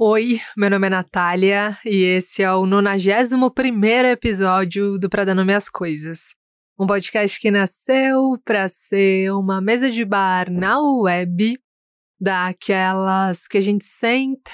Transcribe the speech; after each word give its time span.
Oi, 0.00 0.40
meu 0.56 0.70
nome 0.70 0.86
é 0.86 0.90
Natália 0.90 1.76
e 1.84 2.04
esse 2.04 2.40
é 2.40 2.52
o 2.52 2.66
91 2.66 3.82
episódio 4.12 4.96
do 4.96 5.10
Pra 5.10 5.24
Dar 5.24 5.34
Nome 5.34 5.52
às 5.52 5.68
Coisas. 5.68 6.36
Um 6.78 6.86
podcast 6.86 7.40
que 7.40 7.50
nasceu 7.50 8.40
para 8.44 8.68
ser 8.68 9.32
uma 9.32 9.60
mesa 9.60 9.90
de 9.90 10.04
bar 10.04 10.52
na 10.52 10.80
web, 10.80 11.58
daquelas 12.20 13.48
que 13.48 13.58
a 13.58 13.60
gente 13.60 13.84
senta 13.84 14.52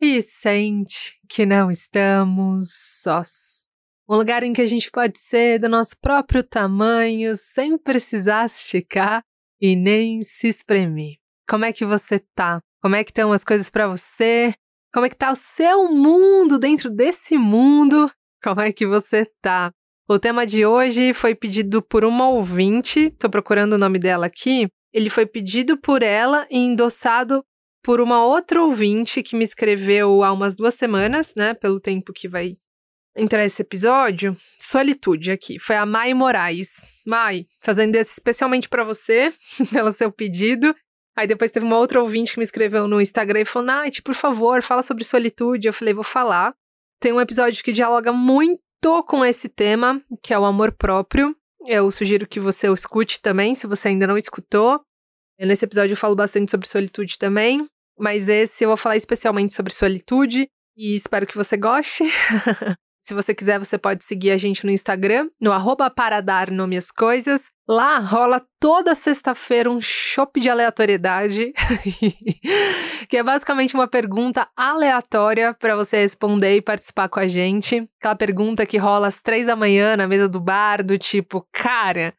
e 0.00 0.20
sente 0.20 1.20
que 1.28 1.46
não 1.46 1.70
estamos 1.70 2.72
sós. 3.00 3.68
Um 4.08 4.16
lugar 4.16 4.42
em 4.42 4.52
que 4.52 4.60
a 4.60 4.66
gente 4.66 4.90
pode 4.90 5.20
ser 5.20 5.60
do 5.60 5.68
nosso 5.68 5.96
próprio 6.00 6.42
tamanho 6.42 7.36
sem 7.36 7.78
precisar 7.78 8.46
esticar 8.46 9.22
e 9.60 9.76
nem 9.76 10.20
se 10.24 10.48
espremer. 10.48 11.14
Como 11.48 11.64
é 11.64 11.72
que 11.72 11.86
você 11.86 12.18
tá? 12.34 12.60
Como 12.82 12.96
é 12.96 13.04
que 13.04 13.12
estão 13.12 13.32
as 13.32 13.44
coisas 13.44 13.70
para 13.70 13.86
você? 13.86 14.52
Como 14.92 15.06
é 15.06 15.08
que 15.08 15.16
tá 15.16 15.30
o 15.30 15.36
seu 15.36 15.92
mundo 15.92 16.58
dentro 16.58 16.90
desse 16.90 17.38
mundo? 17.38 18.10
Como 18.42 18.60
é 18.60 18.72
que 18.72 18.86
você 18.86 19.24
tá? 19.40 19.70
O 20.08 20.18
tema 20.18 20.44
de 20.44 20.66
hoje 20.66 21.14
foi 21.14 21.34
pedido 21.34 21.80
por 21.80 22.04
uma 22.04 22.28
ouvinte, 22.28 23.10
tô 23.10 23.30
procurando 23.30 23.74
o 23.74 23.78
nome 23.78 23.98
dela 23.98 24.26
aqui. 24.26 24.68
Ele 24.92 25.08
foi 25.08 25.24
pedido 25.24 25.76
por 25.76 26.02
ela 26.02 26.44
e 26.50 26.58
endossado 26.58 27.44
por 27.82 28.00
uma 28.00 28.24
outra 28.24 28.60
ouvinte 28.62 29.22
que 29.22 29.36
me 29.36 29.44
escreveu 29.44 30.24
há 30.24 30.32
umas 30.32 30.56
duas 30.56 30.74
semanas, 30.74 31.34
né? 31.36 31.54
Pelo 31.54 31.78
tempo 31.78 32.12
que 32.12 32.26
vai 32.26 32.56
entrar 33.16 33.44
esse 33.44 33.62
episódio. 33.62 34.36
Solitude 34.58 35.30
aqui. 35.30 35.60
Foi 35.60 35.76
a 35.76 35.86
Mai 35.86 36.12
Moraes. 36.12 36.88
Mai, 37.06 37.46
fazendo 37.60 37.94
esse 37.94 38.12
especialmente 38.12 38.68
para 38.68 38.82
você, 38.82 39.32
pelo 39.72 39.92
seu 39.92 40.10
pedido. 40.10 40.74
Aí 41.20 41.26
depois 41.26 41.50
teve 41.50 41.66
uma 41.66 41.76
outra 41.76 42.00
ouvinte 42.00 42.32
que 42.32 42.38
me 42.38 42.44
escreveu 42.46 42.88
no 42.88 42.98
Instagram 42.98 43.40
e 43.40 43.44
falou: 43.44 43.66
Nath, 43.66 44.00
por 44.02 44.14
favor, 44.14 44.62
fala 44.62 44.82
sobre 44.82 45.04
solitude. 45.04 45.68
Eu 45.68 45.72
falei: 45.74 45.92
vou 45.92 46.02
falar. 46.02 46.54
Tem 46.98 47.12
um 47.12 47.20
episódio 47.20 47.62
que 47.62 47.72
dialoga 47.72 48.10
muito 48.10 48.58
com 49.06 49.22
esse 49.22 49.46
tema, 49.46 50.00
que 50.22 50.32
é 50.32 50.38
o 50.38 50.46
amor 50.46 50.72
próprio. 50.72 51.36
Eu 51.66 51.90
sugiro 51.90 52.26
que 52.26 52.40
você 52.40 52.70
o 52.70 52.74
escute 52.74 53.20
também, 53.20 53.54
se 53.54 53.66
você 53.66 53.88
ainda 53.88 54.06
não 54.06 54.16
escutou. 54.16 54.80
Nesse 55.38 55.66
episódio 55.66 55.92
eu 55.92 55.96
falo 55.96 56.16
bastante 56.16 56.50
sobre 56.50 56.66
solitude 56.66 57.18
também, 57.18 57.68
mas 57.98 58.30
esse 58.30 58.64
eu 58.64 58.68
vou 58.68 58.76
falar 58.78 58.96
especialmente 58.96 59.52
sobre 59.52 59.74
solitude 59.74 60.48
e 60.74 60.94
espero 60.94 61.26
que 61.26 61.36
você 61.36 61.54
goste. 61.54 62.04
Se 63.02 63.14
você 63.14 63.34
quiser, 63.34 63.58
você 63.58 63.78
pode 63.78 64.04
seguir 64.04 64.30
a 64.30 64.36
gente 64.36 64.64
no 64.64 64.70
Instagram, 64.70 65.28
no 65.40 65.52
arroba 65.52 65.88
para 65.88 66.20
dar 66.20 66.50
nome 66.50 66.76
às 66.76 66.90
coisas. 66.90 67.50
Lá 67.66 67.98
rola 67.98 68.44
toda 68.60 68.94
sexta-feira 68.94 69.70
um 69.70 69.80
shopping 69.80 70.40
de 70.40 70.50
aleatoriedade, 70.50 71.52
que 73.08 73.16
é 73.16 73.22
basicamente 73.22 73.74
uma 73.74 73.88
pergunta 73.88 74.46
aleatória 74.54 75.54
para 75.54 75.74
você 75.74 75.98
responder 75.98 76.56
e 76.56 76.62
participar 76.62 77.08
com 77.08 77.20
a 77.20 77.26
gente. 77.26 77.88
Aquela 77.98 78.16
pergunta 78.16 78.66
que 78.66 78.76
rola 78.76 79.06
às 79.06 79.22
três 79.22 79.46
da 79.46 79.56
manhã 79.56 79.96
na 79.96 80.06
mesa 80.06 80.28
do 80.28 80.40
bar, 80.40 80.84
do 80.84 80.98
tipo, 80.98 81.46
cara, 81.52 82.12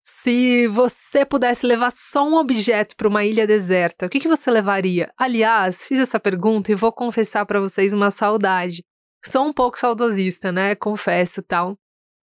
se 0.00 0.66
você 0.68 1.24
pudesse 1.24 1.66
levar 1.66 1.90
só 1.90 2.26
um 2.26 2.34
objeto 2.34 2.96
para 2.96 3.08
uma 3.08 3.24
ilha 3.24 3.46
deserta, 3.46 4.06
o 4.06 4.08
que, 4.08 4.20
que 4.20 4.28
você 4.28 4.50
levaria? 4.50 5.12
Aliás, 5.18 5.86
fiz 5.86 5.98
essa 5.98 6.20
pergunta 6.20 6.70
e 6.72 6.74
vou 6.74 6.92
confessar 6.92 7.44
para 7.44 7.60
vocês 7.60 7.92
uma 7.92 8.10
saudade. 8.10 8.84
Sou 9.24 9.46
um 9.46 9.52
pouco 9.52 9.78
saudosista, 9.78 10.50
né? 10.50 10.74
Confesso 10.74 11.42
tal. 11.42 11.76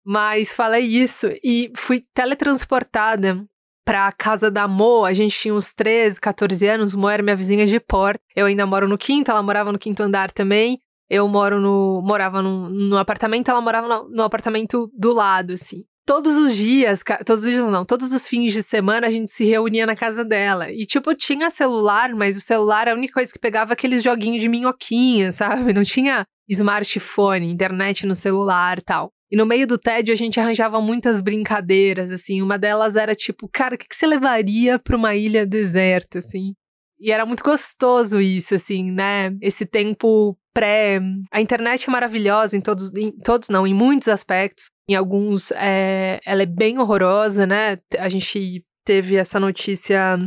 Mas 0.05 0.53
falei 0.53 0.85
isso 0.85 1.27
e 1.43 1.71
fui 1.75 2.03
teletransportada 2.13 3.45
pra 3.85 4.11
casa 4.11 4.49
da 4.49 4.67
Mo. 4.67 5.03
A 5.05 5.13
gente 5.13 5.37
tinha 5.37 5.53
uns 5.53 5.73
13, 5.73 6.19
14 6.19 6.67
anos. 6.67 6.93
Mo 6.93 7.09
era 7.09 7.21
minha 7.21 7.35
vizinha 7.35 7.67
de 7.67 7.79
porta. 7.79 8.21
Eu 8.35 8.45
ainda 8.45 8.65
moro 8.65 8.87
no 8.87 8.97
quinto, 8.97 9.31
ela 9.31 9.43
morava 9.43 9.71
no 9.71 9.79
quinto 9.79 10.01
andar 10.01 10.31
também. 10.31 10.79
Eu 11.09 11.27
moro 11.27 11.59
no. 11.59 12.01
morava 12.05 12.41
no, 12.41 12.69
no 12.69 12.97
apartamento, 12.97 13.49
ela 13.49 13.61
morava 13.61 13.87
no, 13.87 14.09
no 14.09 14.23
apartamento 14.23 14.91
do 14.93 15.13
lado, 15.13 15.53
assim 15.53 15.85
todos 16.07 16.37
os 16.37 16.55
dias, 16.55 17.03
todos 17.25 17.43
os 17.43 17.51
dias 17.51 17.69
não, 17.69 17.83
todos 17.83 18.13
os 18.13 18.25
fins 18.25 18.53
de 18.53 18.63
semana 18.63 19.07
a 19.07 19.11
gente 19.11 19.29
se 19.29 19.43
reunia 19.43 19.85
na 19.85 19.93
casa 19.93 20.23
dela. 20.23 20.71
E, 20.71 20.85
tipo, 20.85 21.13
tinha 21.13 21.49
celular, 21.49 22.15
mas 22.15 22.37
o 22.37 22.41
celular, 22.41 22.87
a 22.87 22.93
única 22.93 23.15
coisa 23.15 23.31
que 23.31 23.37
pegava 23.37 23.73
aqueles 23.73 24.01
joguinhos 24.01 24.41
de 24.41 24.47
minhoquinha, 24.47 25.33
sabe? 25.33 25.73
Não 25.73 25.83
tinha 25.83 26.25
smartphone, 26.49 27.51
internet 27.51 28.05
no 28.05 28.15
celular 28.15 28.81
tal. 28.81 29.11
E 29.29 29.35
no 29.35 29.45
meio 29.45 29.67
do 29.67 29.77
tédio 29.77 30.13
a 30.13 30.17
gente 30.17 30.39
arranjava 30.39 30.79
muitas 30.79 31.19
brincadeiras, 31.19 32.11
assim. 32.11 32.41
Uma 32.41 32.57
delas 32.57 32.95
era 32.95 33.13
tipo, 33.13 33.49
cara, 33.51 33.75
o 33.75 33.77
que, 33.77 33.87
que 33.87 33.95
você 33.95 34.07
levaria 34.07 34.79
para 34.79 34.95
uma 34.95 35.15
ilha 35.15 35.45
deserta, 35.45 36.19
assim? 36.19 36.53
E 36.99 37.11
era 37.11 37.25
muito 37.25 37.43
gostoso 37.43 38.19
isso, 38.19 38.55
assim, 38.55 38.91
né? 38.91 39.35
Esse 39.41 39.65
tempo 39.65 40.37
pré. 40.53 40.99
A 41.31 41.39
internet 41.39 41.87
é 41.87 41.91
maravilhosa 41.91 42.57
em 42.57 42.61
todos, 42.61 42.91
em 42.95 43.11
todos 43.11 43.49
não, 43.49 43.67
em 43.67 43.73
muitos 43.73 44.07
aspectos. 44.07 44.71
Em 44.89 44.95
alguns, 44.95 45.51
é, 45.51 46.19
ela 46.25 46.41
é 46.41 46.47
bem 46.47 46.79
horrorosa, 46.79 47.45
né? 47.45 47.77
A 47.99 48.09
gente 48.09 48.65
teve 48.83 49.15
essa 49.15 49.39
notícia 49.39 50.17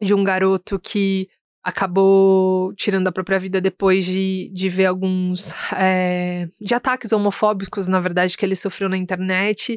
de 0.00 0.12
um 0.12 0.22
garoto 0.22 0.78
que 0.78 1.28
acabou 1.68 2.72
tirando 2.76 3.08
a 3.08 3.12
própria 3.12 3.38
vida 3.38 3.60
depois 3.60 4.06
de, 4.06 4.50
de 4.54 4.70
ver 4.70 4.86
alguns 4.86 5.52
é, 5.76 6.48
de 6.58 6.74
ataques 6.74 7.12
homofóbicos, 7.12 7.88
na 7.88 8.00
verdade, 8.00 8.38
que 8.38 8.44
ele 8.44 8.56
sofreu 8.56 8.88
na 8.88 8.96
internet. 8.96 9.76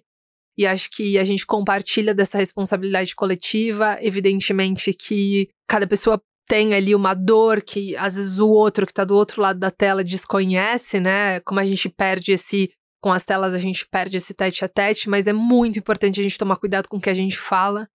E 0.58 0.66
acho 0.66 0.90
que 0.90 1.18
a 1.18 1.24
gente 1.26 1.46
compartilha 1.46 2.16
dessa 2.16 2.38
responsabilidade 2.38 3.14
coletiva. 3.14 3.98
Evidentemente 4.02 4.94
que 4.94 5.50
cada 5.68 5.86
pessoa 5.86 6.22
tem 6.48 6.74
ali 6.74 6.96
uma 6.96 7.14
dor 7.14 7.62
que 7.62 7.94
às 7.98 8.16
vezes 8.16 8.40
o 8.40 8.50
outro 8.50 8.86
que 8.86 8.94
está 8.94 9.04
do 9.04 9.16
outro 9.16 9.42
lado 9.42 9.60
da 9.60 9.70
tela 9.70 10.02
desconhece, 10.02 10.98
né? 10.98 11.42
Como 11.42 11.60
a 11.60 11.66
gente 11.66 11.90
perde 11.90 12.32
esse 12.32 12.72
com 13.02 13.12
as 13.12 13.26
telas 13.26 13.54
a 13.54 13.60
gente 13.60 13.86
perde 13.90 14.16
esse 14.16 14.34
tete 14.34 14.64
a 14.64 14.70
tete, 14.70 15.10
mas 15.10 15.28
é 15.28 15.34
muito 15.34 15.78
importante 15.78 16.22
a 16.22 16.24
gente 16.24 16.38
tomar 16.38 16.56
cuidado 16.56 16.88
com 16.88 16.98
o 16.98 17.02
que 17.02 17.10
a 17.10 17.14
gente 17.14 17.38
fala 17.38 17.86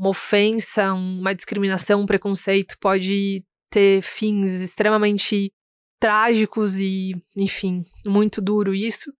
uma 0.00 0.08
ofensa, 0.08 0.94
uma 0.94 1.34
discriminação, 1.34 2.00
um 2.00 2.06
preconceito 2.06 2.74
pode 2.80 3.44
ter 3.70 4.00
fins 4.00 4.62
extremamente 4.62 5.52
trágicos 6.00 6.78
e, 6.78 7.12
enfim, 7.36 7.84
muito 8.06 8.40
duro 8.40 8.74
isso. 8.74 9.12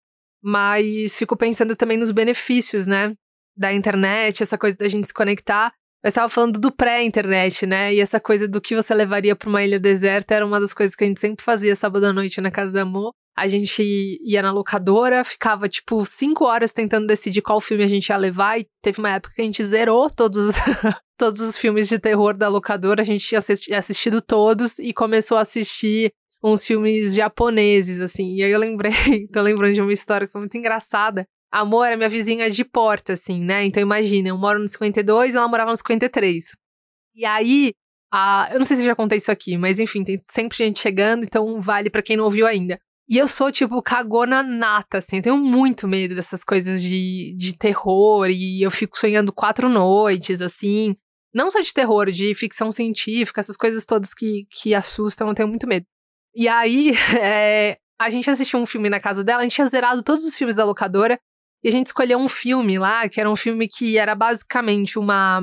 Mas 0.43 1.17
fico 1.17 1.37
pensando 1.37 1.77
também 1.77 1.99
nos 1.99 2.11
benefícios, 2.11 2.87
né? 2.87 3.15
Da 3.55 3.75
internet, 3.75 4.43
essa 4.43 4.57
coisa 4.57 4.75
da 4.75 4.89
gente 4.89 5.07
se 5.07 5.13
conectar. 5.13 5.71
Eu 6.03 6.09
estava 6.09 6.31
falando 6.31 6.59
do 6.59 6.73
pré-internet, 6.73 7.67
né? 7.67 7.95
E 7.95 8.01
essa 8.01 8.19
coisa 8.19 8.49
do 8.49 8.59
que 8.59 8.75
você 8.75 8.95
levaria 8.95 9.37
para 9.37 9.51
uma 9.51 9.63
ilha 9.63 9.79
deserta 9.79 10.35
era 10.35 10.47
uma 10.47 10.59
das 10.59 10.73
coisas 10.73 10.97
que 10.97 11.05
a 11.05 11.07
gente 11.07 11.21
sempre 11.21 11.45
fazia 11.45 11.77
sábado 11.77 12.07
à 12.07 12.13
noite 12.13 12.41
na 12.41 12.51
casa 12.51 12.73
do 12.73 12.79
amor. 12.79 13.13
A 13.41 13.49
gente 13.49 13.83
ia 14.23 14.43
na 14.43 14.53
locadora, 14.53 15.25
ficava 15.25 15.67
tipo 15.67 16.05
cinco 16.05 16.45
horas 16.45 16.75
tentando 16.75 17.07
decidir 17.07 17.41
qual 17.41 17.59
filme 17.59 17.83
a 17.83 17.89
gente 17.89 18.09
ia 18.09 18.17
levar. 18.19 18.61
E 18.61 18.67
teve 18.83 18.99
uma 18.99 19.13
época 19.13 19.35
que 19.35 19.41
a 19.41 19.45
gente 19.47 19.65
zerou 19.65 20.11
todos, 20.11 20.57
todos 21.17 21.41
os 21.41 21.57
filmes 21.57 21.89
de 21.89 21.99
terror 21.99 22.37
da 22.37 22.49
locadora. 22.49 23.01
A 23.01 23.05
gente 23.05 23.27
tinha 23.27 23.79
assistido 23.79 24.21
todos 24.21 24.79
e 24.79 24.93
começou 24.93 25.39
a 25.39 25.41
assistir 25.41 26.13
uns 26.45 26.67
filmes 26.67 27.15
japoneses, 27.15 28.03
assim. 28.03 28.35
E 28.35 28.45
aí 28.45 28.51
eu 28.51 28.59
lembrei, 28.59 28.93
tô 29.33 29.41
lembrando 29.41 29.73
de 29.73 29.81
uma 29.81 29.93
história 29.93 30.27
que 30.27 30.33
foi 30.35 30.43
muito 30.43 30.59
engraçada. 30.59 31.25
A 31.51 31.61
Amor 31.61 31.87
era 31.87 31.97
minha 31.97 32.11
vizinha 32.11 32.51
de 32.51 32.63
porta, 32.63 33.15
assim, 33.15 33.43
né? 33.43 33.65
Então 33.65 33.83
imagina, 33.83 34.29
eu 34.29 34.37
moro 34.37 34.59
no 34.59 34.69
52 34.69 35.33
e 35.33 35.37
ela 35.39 35.49
morava 35.49 35.71
no 35.71 35.77
53. 35.79 36.45
E 37.15 37.25
aí, 37.25 37.73
a, 38.13 38.51
eu 38.53 38.59
não 38.59 38.67
sei 38.67 38.77
se 38.77 38.83
eu 38.83 38.87
já 38.87 38.95
contei 38.95 39.17
isso 39.17 39.33
aqui, 39.33 39.57
mas 39.57 39.79
enfim, 39.79 40.05
tem 40.05 40.23
sempre 40.31 40.59
gente 40.59 40.79
chegando, 40.79 41.25
então 41.25 41.59
vale 41.59 41.89
para 41.89 42.03
quem 42.03 42.19
não 42.19 42.25
ouviu 42.25 42.47
ainda. 42.47 42.79
E 43.11 43.19
eu 43.19 43.27
sou, 43.27 43.51
tipo, 43.51 43.83
cagona 43.83 44.41
nata, 44.41 44.99
assim. 44.99 45.17
Eu 45.17 45.23
tenho 45.23 45.37
muito 45.37 45.89
medo 45.89 46.15
dessas 46.15 46.45
coisas 46.45 46.81
de, 46.81 47.35
de 47.37 47.59
terror. 47.59 48.29
E 48.31 48.63
eu 48.63 48.71
fico 48.71 48.97
sonhando 48.97 49.33
quatro 49.33 49.69
noites, 49.69 50.41
assim. 50.41 50.95
Não 51.35 51.51
só 51.51 51.61
de 51.61 51.75
terror, 51.75 52.09
de 52.13 52.33
ficção 52.37 52.71
científica, 52.71 53.41
essas 53.41 53.57
coisas 53.57 53.85
todas 53.85 54.15
que, 54.15 54.47
que 54.49 54.77
assustam, 54.77 55.29
eu 55.29 55.35
tenho 55.35 55.49
muito 55.49 55.67
medo. 55.67 55.85
E 56.37 56.47
aí, 56.47 56.93
é, 57.21 57.79
a 58.01 58.09
gente 58.11 58.31
assistiu 58.31 58.61
um 58.61 58.67
filme 58.67 58.89
na 58.89 59.01
casa 59.01 59.25
dela, 59.25 59.41
a 59.41 59.43
gente 59.43 59.57
tinha 59.57 59.67
zerado 59.67 60.05
todos 60.05 60.25
os 60.25 60.37
filmes 60.37 60.55
da 60.55 60.65
locadora. 60.65 61.19
E 61.65 61.69
a 61.69 61.73
gente 61.73 61.87
escolheu 61.87 62.17
um 62.17 62.29
filme 62.29 62.79
lá, 62.79 63.09
que 63.09 63.19
era 63.19 63.29
um 63.29 63.37
filme 63.37 63.67
que 63.67 63.99
era 63.99 64.15
basicamente 64.15 65.01
uma 65.01 65.43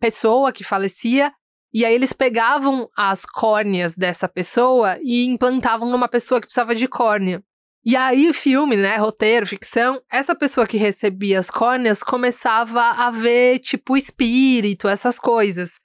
pessoa 0.00 0.52
que 0.52 0.62
falecia 0.62 1.32
e 1.72 1.84
aí 1.84 1.94
eles 1.94 2.12
pegavam 2.12 2.88
as 2.96 3.24
córneas 3.24 3.94
dessa 3.94 4.28
pessoa 4.28 4.98
e 5.02 5.24
implantavam 5.24 5.88
numa 5.88 6.08
pessoa 6.08 6.40
que 6.40 6.46
precisava 6.46 6.74
de 6.74 6.88
córnea. 6.88 7.42
E 7.84 7.96
aí 7.96 8.32
filme, 8.34 8.76
né, 8.76 8.96
roteiro, 8.96 9.46
ficção, 9.46 10.02
essa 10.10 10.34
pessoa 10.34 10.66
que 10.66 10.76
recebia 10.76 11.38
as 11.38 11.50
córneas 11.50 12.02
começava 12.02 12.82
a 12.82 13.10
ver, 13.10 13.58
tipo, 13.60 13.96
espírito, 13.96 14.86
essas 14.86 15.18
coisas. 15.18 15.80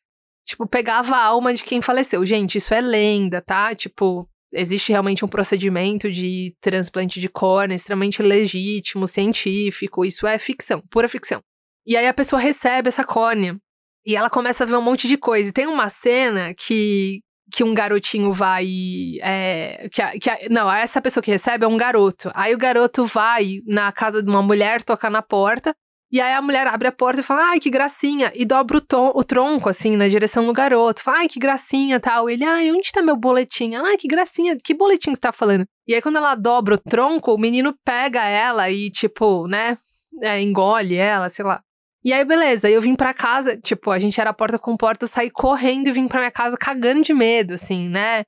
Tipo, 0.45 0.67
pegava 0.67 1.15
a 1.15 1.23
alma 1.23 1.53
de 1.53 1.63
quem 1.63 1.81
faleceu. 1.81 2.25
Gente, 2.25 2.57
isso 2.57 2.73
é 2.73 2.81
lenda, 2.81 3.41
tá? 3.41 3.73
Tipo, 3.73 4.27
existe 4.53 4.91
realmente 4.91 5.23
um 5.23 5.27
procedimento 5.27 6.11
de 6.11 6.55
transplante 6.61 7.19
de 7.19 7.29
córnea 7.29 7.75
extremamente 7.75 8.21
legítimo, 8.21 9.07
científico. 9.07 10.03
Isso 10.05 10.27
é 10.27 10.37
ficção, 10.37 10.81
pura 10.89 11.07
ficção. 11.07 11.41
E 11.85 11.95
aí 11.95 12.07
a 12.07 12.13
pessoa 12.13 12.39
recebe 12.41 12.89
essa 12.89 13.03
córnea. 13.03 13.57
E 14.05 14.15
ela 14.15 14.29
começa 14.29 14.63
a 14.63 14.67
ver 14.67 14.75
um 14.75 14.81
monte 14.81 15.07
de 15.07 15.17
coisa. 15.17 15.49
E 15.49 15.53
tem 15.53 15.65
uma 15.65 15.89
cena 15.89 16.53
que, 16.53 17.21
que 17.51 17.63
um 17.63 17.73
garotinho 17.73 18.31
vai. 18.31 18.67
É, 19.21 19.89
que, 19.91 20.01
a, 20.01 20.11
que 20.19 20.29
a, 20.29 20.37
não, 20.49 20.71
essa 20.71 21.01
pessoa 21.01 21.23
que 21.23 21.31
recebe 21.31 21.65
é 21.65 21.67
um 21.67 21.77
garoto. 21.77 22.31
Aí 22.35 22.53
o 22.53 22.57
garoto 22.57 23.05
vai 23.05 23.61
na 23.65 23.91
casa 23.91 24.21
de 24.21 24.29
uma 24.29 24.41
mulher, 24.41 24.83
toca 24.83 25.09
na 25.09 25.21
porta. 25.21 25.73
E 26.11 26.21
aí 26.21 26.33
a 26.33 26.41
mulher 26.41 26.67
abre 26.67 26.87
a 26.87 26.91
porta 26.91 27.19
e 27.19 27.23
fala, 27.23 27.49
ai, 27.49 27.59
que 27.59 27.69
gracinha. 27.69 28.31
E 28.35 28.45
dobra 28.45 28.77
o, 28.77 28.81
tom, 28.81 29.11
o 29.15 29.23
tronco, 29.23 29.67
assim, 29.67 29.97
na 29.97 30.07
direção 30.07 30.45
do 30.45 30.53
garoto. 30.53 31.01
Fala, 31.01 31.19
ai, 31.19 31.27
que 31.27 31.39
gracinha, 31.39 31.99
tal. 31.99 32.29
Ele, 32.29 32.45
ai, 32.45 32.71
onde 32.71 32.91
tá 32.91 33.01
meu 33.01 33.17
boletim? 33.17 33.73
Ai, 33.75 33.97
que 33.97 34.07
gracinha, 34.07 34.55
que 34.63 34.73
boletim 34.73 35.13
você 35.13 35.19
tá 35.19 35.33
falando? 35.33 35.65
E 35.87 35.95
aí 35.95 36.01
quando 36.01 36.17
ela 36.17 36.35
dobra 36.35 36.75
o 36.75 36.77
tronco, 36.77 37.33
o 37.33 37.37
menino 37.39 37.75
pega 37.83 38.23
ela 38.23 38.69
e, 38.69 38.89
tipo, 38.91 39.47
né, 39.47 39.77
é, 40.21 40.39
engole 40.41 40.95
ela, 40.95 41.29
sei 41.29 41.43
lá. 41.43 41.61
E 42.05 42.13
aí, 42.13 42.23
beleza, 42.23 42.69
eu 42.69 42.79
vim 42.79 42.93
pra 42.93 43.15
casa, 43.15 43.57
tipo, 43.57 43.89
a 43.89 43.97
gente 43.97 44.21
era 44.21 44.31
porta 44.31 44.59
com 44.59 44.77
porta, 44.77 45.05
eu 45.05 45.07
saí 45.07 45.31
correndo 45.31 45.87
e 45.87 45.91
vim 45.91 46.07
pra 46.07 46.19
minha 46.19 46.29
casa 46.29 46.55
cagando 46.55 47.01
de 47.01 47.15
medo, 47.15 47.55
assim, 47.55 47.89
né? 47.89 48.23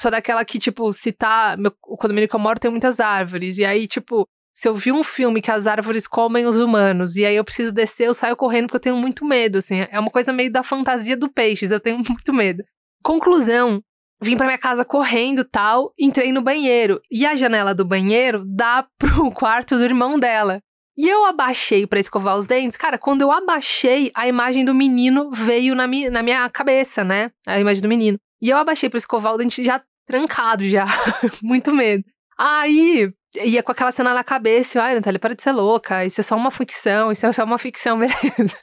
Sou 0.00 0.10
daquela 0.10 0.44
que, 0.44 0.58
tipo, 0.58 0.92
se 0.92 1.12
tá. 1.12 1.54
Meu, 1.56 1.72
o 1.86 1.96
condomínio 1.96 2.28
que 2.28 2.34
eu 2.34 2.40
moro 2.40 2.58
tem 2.58 2.72
muitas 2.72 2.98
árvores. 2.98 3.56
E 3.58 3.64
aí, 3.64 3.86
tipo, 3.86 4.26
se 4.52 4.66
eu 4.68 4.74
vi 4.74 4.90
um 4.90 5.04
filme 5.04 5.40
que 5.40 5.50
as 5.50 5.68
árvores 5.68 6.08
comem 6.08 6.44
os 6.44 6.56
humanos 6.56 7.14
e 7.14 7.24
aí 7.24 7.36
eu 7.36 7.44
preciso 7.44 7.72
descer, 7.72 8.08
eu 8.08 8.14
saio 8.14 8.34
correndo 8.34 8.66
porque 8.66 8.78
eu 8.78 8.92
tenho 8.92 8.96
muito 8.96 9.24
medo, 9.24 9.58
assim. 9.58 9.86
É 9.88 10.00
uma 10.00 10.10
coisa 10.10 10.32
meio 10.32 10.50
da 10.50 10.64
fantasia 10.64 11.16
do 11.16 11.30
peixes, 11.30 11.70
eu 11.70 11.78
tenho 11.78 11.98
muito 12.02 12.32
medo. 12.32 12.64
Conclusão, 13.00 13.80
vim 14.20 14.36
pra 14.36 14.46
minha 14.46 14.58
casa 14.58 14.84
correndo 14.84 15.44
tal, 15.44 15.92
entrei 15.96 16.32
no 16.32 16.42
banheiro. 16.42 17.00
E 17.08 17.24
a 17.24 17.36
janela 17.36 17.76
do 17.76 17.84
banheiro 17.84 18.44
dá 18.44 18.84
pro 18.98 19.30
quarto 19.32 19.76
do 19.76 19.84
irmão 19.84 20.18
dela. 20.18 20.60
E 21.00 21.08
eu 21.08 21.24
abaixei 21.24 21.86
para 21.86 21.98
escovar 21.98 22.36
os 22.36 22.44
dentes. 22.44 22.76
Cara, 22.76 22.98
quando 22.98 23.22
eu 23.22 23.32
abaixei, 23.32 24.10
a 24.14 24.28
imagem 24.28 24.66
do 24.66 24.74
menino 24.74 25.30
veio 25.30 25.74
na 25.74 25.86
minha, 25.86 26.10
na 26.10 26.22
minha 26.22 26.46
cabeça, 26.50 27.02
né? 27.02 27.30
A 27.46 27.58
imagem 27.58 27.80
do 27.80 27.88
menino. 27.88 28.18
E 28.38 28.50
eu 28.50 28.58
abaixei 28.58 28.90
para 28.90 28.98
escovar 28.98 29.32
o 29.32 29.38
dente 29.38 29.64
já 29.64 29.82
trancado, 30.06 30.62
já. 30.62 30.84
Muito 31.42 31.74
medo. 31.74 32.04
Aí, 32.36 33.10
ia 33.42 33.62
com 33.62 33.72
aquela 33.72 33.90
cena 33.90 34.12
na 34.12 34.22
cabeça. 34.22 34.76
Eu, 34.76 34.82
Ai, 34.82 34.94
Natália, 34.94 35.18
para 35.18 35.34
de 35.34 35.42
ser 35.42 35.52
louca. 35.52 36.04
Isso 36.04 36.20
é 36.20 36.22
só 36.22 36.36
uma 36.36 36.50
ficção. 36.50 37.10
Isso 37.10 37.24
é 37.24 37.32
só 37.32 37.44
uma 37.44 37.56
ficção, 37.56 37.96
beleza. 37.98 38.60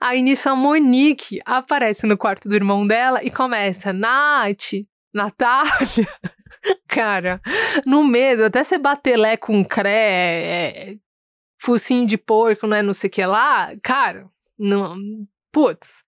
Aí 0.00 0.22
nisso 0.22 0.48
a 0.48 0.54
Monique 0.54 1.40
aparece 1.44 2.06
no 2.06 2.16
quarto 2.16 2.48
do 2.48 2.54
irmão 2.54 2.86
dela 2.86 3.24
e 3.24 3.30
começa: 3.30 3.92
Nath, 3.92 4.84
Natália. 5.12 6.08
Cara, 6.86 7.40
no 7.84 8.04
medo, 8.04 8.44
até 8.44 8.62
você 8.62 8.78
bater 8.78 9.16
lé 9.16 9.36
com 9.36 9.64
cré, 9.64 9.90
é, 9.90 10.96
focinho 11.62 12.06
de 12.06 12.18
porco, 12.18 12.66
né, 12.66 12.82
não 12.82 12.92
sei 12.92 13.08
o 13.08 13.10
que 13.10 13.24
lá, 13.24 13.72
cara, 13.82 14.28
não, 14.58 14.96
putz, 15.52 16.02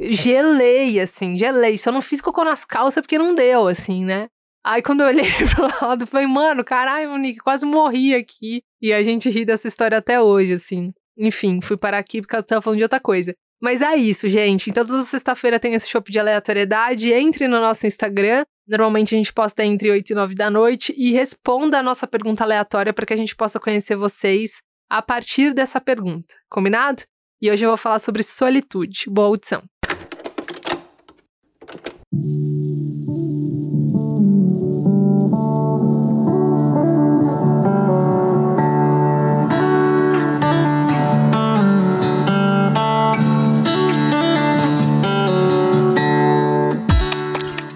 gelei, 0.00 1.00
assim, 1.00 1.38
gelei. 1.38 1.78
Só 1.78 1.92
não 1.92 2.02
fiz 2.02 2.20
cocô 2.20 2.44
nas 2.44 2.64
calças 2.64 3.00
porque 3.02 3.18
não 3.18 3.34
deu, 3.34 3.66
assim, 3.68 4.04
né? 4.04 4.28
Aí 4.64 4.82
quando 4.82 5.02
eu 5.02 5.06
olhei 5.06 5.30
pro 5.54 5.86
lado, 5.86 6.06
falei, 6.06 6.26
mano, 6.26 6.64
caralho, 6.64 7.10
Monique, 7.10 7.38
quase 7.38 7.64
morri 7.64 8.14
aqui. 8.14 8.62
E 8.82 8.92
a 8.92 9.02
gente 9.02 9.30
ri 9.30 9.44
dessa 9.44 9.68
história 9.68 9.98
até 9.98 10.20
hoje, 10.20 10.54
assim. 10.54 10.92
Enfim, 11.16 11.60
fui 11.62 11.76
parar 11.76 11.98
aqui 11.98 12.20
porque 12.20 12.36
eu 12.36 12.42
tava 12.42 12.60
falando 12.60 12.78
de 12.78 12.82
outra 12.82 13.00
coisa. 13.00 13.34
Mas 13.62 13.80
é 13.80 13.96
isso, 13.96 14.28
gente. 14.28 14.68
Então, 14.68 14.84
toda 14.84 15.02
sexta-feira 15.02 15.58
tem 15.58 15.72
esse 15.72 15.88
show 15.88 16.02
de 16.02 16.18
aleatoriedade. 16.18 17.10
Entre 17.12 17.48
no 17.48 17.58
nosso 17.58 17.86
Instagram. 17.86 18.44
Normalmente 18.68 19.14
a 19.14 19.18
gente 19.18 19.32
posta 19.32 19.64
entre 19.64 19.90
8 19.90 20.10
e 20.10 20.14
9 20.14 20.34
da 20.34 20.50
noite. 20.50 20.92
E 20.96 21.12
responda 21.12 21.78
a 21.78 21.82
nossa 21.82 22.06
pergunta 22.06 22.44
aleatória 22.44 22.92
para 22.92 23.06
que 23.06 23.14
a 23.14 23.16
gente 23.16 23.34
possa 23.34 23.58
conhecer 23.58 23.96
vocês 23.96 24.60
a 24.88 25.02
partir 25.02 25.52
dessa 25.52 25.80
pergunta, 25.80 26.34
combinado? 26.48 27.02
E 27.40 27.50
hoje 27.50 27.64
eu 27.64 27.70
vou 27.70 27.76
falar 27.76 27.98
sobre 27.98 28.22
solitude. 28.22 29.04
Boa 29.08 29.28
audição. 29.28 29.62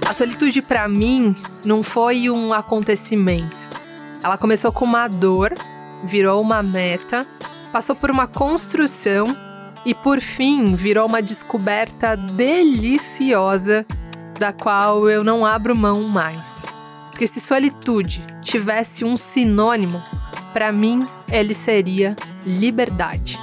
A 0.06 0.12
solitude 0.12 0.62
para 0.62 0.88
mim 0.88 1.36
não 1.64 1.82
foi 1.82 2.30
um 2.30 2.52
acontecimento. 2.52 3.68
Ela 4.22 4.36
começou 4.38 4.72
com 4.72 4.84
uma 4.84 5.08
dor 5.08 5.52
virou 6.04 6.40
uma 6.40 6.62
meta, 6.62 7.26
passou 7.72 7.94
por 7.96 8.10
uma 8.10 8.26
construção 8.26 9.36
e 9.84 9.94
por 9.94 10.20
fim 10.20 10.74
virou 10.74 11.06
uma 11.06 11.22
descoberta 11.22 12.16
deliciosa 12.16 13.86
da 14.38 14.52
qual 14.52 15.08
eu 15.08 15.22
não 15.22 15.44
abro 15.44 15.74
mão 15.74 16.02
mais. 16.02 16.64
Porque 17.10 17.26
se 17.26 17.40
solitude 17.40 18.24
tivesse 18.42 19.04
um 19.04 19.16
sinônimo, 19.16 20.00
para 20.52 20.72
mim 20.72 21.06
ele 21.28 21.54
seria 21.54 22.16
liberdade. 22.44 23.38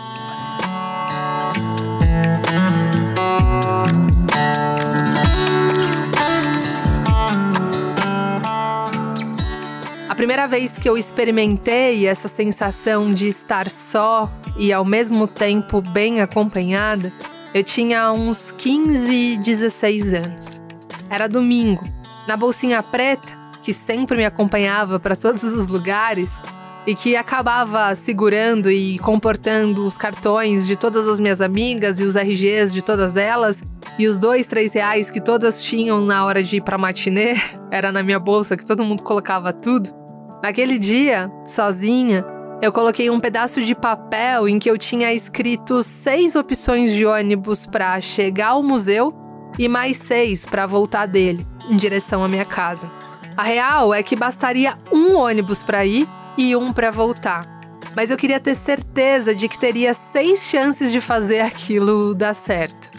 Primeira 10.17 10.47
vez 10.47 10.79
que 10.79 10.89
eu 10.89 10.97
experimentei 10.97 12.07
essa 12.07 12.27
sensação 12.27 13.13
de 13.13 13.27
estar 13.27 13.69
só 13.69 14.27
e 14.57 14.73
ao 14.73 14.83
mesmo 14.83 15.27
tempo 15.27 15.79
bem 15.79 16.21
acompanhada, 16.21 17.13
eu 17.53 17.63
tinha 17.63 18.11
uns 18.11 18.49
15, 18.49 19.37
16 19.37 20.13
anos. 20.15 20.61
Era 21.07 21.29
domingo. 21.29 21.87
Na 22.27 22.35
bolsinha 22.35 22.81
preta, 22.81 23.31
que 23.61 23.71
sempre 23.71 24.17
me 24.17 24.25
acompanhava 24.25 24.99
para 24.99 25.15
todos 25.15 25.43
os 25.43 25.67
lugares 25.67 26.41
e 26.87 26.95
que 26.95 27.15
acabava 27.15 27.93
segurando 27.93 28.71
e 28.71 28.97
comportando 28.97 29.85
os 29.85 29.97
cartões 29.97 30.65
de 30.65 30.75
todas 30.75 31.07
as 31.07 31.19
minhas 31.19 31.41
amigas 31.41 31.99
e 31.99 32.03
os 32.03 32.15
RGs 32.15 32.73
de 32.73 32.81
todas 32.81 33.17
elas 33.17 33.63
e 33.99 34.07
os 34.07 34.17
dois, 34.17 34.47
três 34.47 34.73
reais 34.73 35.11
que 35.11 35.21
todas 35.21 35.63
tinham 35.63 36.01
na 36.01 36.25
hora 36.25 36.41
de 36.41 36.57
ir 36.57 36.61
para 36.61 36.75
matinê, 36.75 37.35
era 37.69 37.91
na 37.91 38.01
minha 38.01 38.19
bolsa 38.19 38.57
que 38.57 38.65
todo 38.65 38.83
mundo 38.83 39.03
colocava 39.03 39.53
tudo. 39.53 40.06
Naquele 40.41 40.77
dia, 40.77 41.31
sozinha, 41.45 42.23
eu 42.61 42.71
coloquei 42.71 43.09
um 43.09 43.19
pedaço 43.19 43.61
de 43.61 43.73
papel 43.73 44.47
em 44.47 44.59
que 44.59 44.69
eu 44.69 44.77
tinha 44.77 45.13
escrito 45.13 45.81
seis 45.81 46.35
opções 46.35 46.91
de 46.91 47.05
ônibus 47.05 47.65
para 47.65 47.99
chegar 48.01 48.49
ao 48.49 48.63
museu 48.63 49.13
e 49.57 49.67
mais 49.67 49.97
seis 49.97 50.45
para 50.45 50.67
voltar 50.67 51.07
dele, 51.07 51.45
em 51.69 51.75
direção 51.75 52.23
à 52.23 52.27
minha 52.27 52.45
casa. 52.45 52.89
A 53.35 53.43
real 53.43 53.93
é 53.93 54.01
que 54.01 54.15
bastaria 54.15 54.77
um 54.91 55.15
ônibus 55.15 55.63
para 55.63 55.85
ir 55.85 56.07
e 56.37 56.55
um 56.55 56.71
para 56.71 56.91
voltar. 56.91 57.47
Mas 57.95 58.11
eu 58.11 58.17
queria 58.17 58.39
ter 58.39 58.55
certeza 58.55 59.33
de 59.33 59.47
que 59.47 59.57
teria 59.57 59.93
seis 59.93 60.47
chances 60.49 60.91
de 60.91 61.01
fazer 61.01 61.39
aquilo 61.39 62.13
dar 62.13 62.35
certo. 62.35 62.91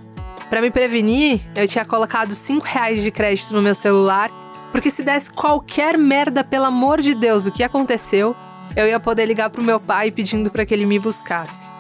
Para 0.50 0.61
me 0.61 0.71
prevenir, 0.71 1.40
eu 1.54 1.68
tinha 1.68 1.85
colocado 1.85 2.35
cinco 2.35 2.66
reais 2.66 3.02
de 3.02 3.11
crédito 3.11 3.52
no 3.52 3.62
meu 3.62 3.75
celular 3.75 4.30
porque 4.72 4.90
se 4.90 5.02
desse 5.02 5.30
qualquer 5.30 5.96
merda, 5.96 6.44
pelo 6.44 6.64
amor 6.64 7.00
de 7.00 7.14
Deus, 7.14 7.46
o 7.46 7.52
que 7.52 7.62
aconteceu, 7.62 8.37
eu 8.76 8.87
ia 8.87 9.00
poder 9.00 9.26
ligar 9.26 9.50
pro 9.50 9.62
meu 9.62 9.80
pai 9.80 10.10
pedindo 10.10 10.50
para 10.50 10.64
que 10.64 10.75
ele 10.75 10.87
me 10.87 10.98
buscasse. 10.98 11.70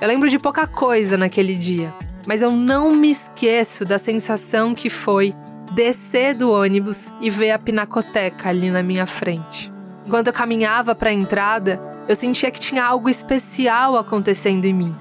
Eu 0.00 0.08
lembro 0.08 0.28
de 0.28 0.38
pouca 0.38 0.66
coisa 0.66 1.16
naquele 1.16 1.54
dia, 1.54 1.92
mas 2.26 2.42
eu 2.42 2.50
não 2.50 2.94
me 2.94 3.10
esqueço 3.10 3.84
da 3.84 3.98
sensação 3.98 4.74
que 4.74 4.90
foi 4.90 5.34
descer 5.72 6.34
do 6.34 6.50
ônibus 6.50 7.10
e 7.20 7.30
ver 7.30 7.50
a 7.50 7.58
pinacoteca 7.58 8.48
ali 8.48 8.70
na 8.70 8.82
minha 8.82 9.06
frente. 9.06 9.72
Enquanto 10.06 10.28
eu 10.28 10.32
caminhava 10.32 10.94
para 10.94 11.10
a 11.10 11.14
entrada, 11.14 11.80
eu 12.06 12.14
sentia 12.14 12.50
que 12.50 12.60
tinha 12.60 12.84
algo 12.84 13.08
especial 13.08 13.96
acontecendo 13.96 14.66
em 14.66 14.74
mim. 14.74 14.94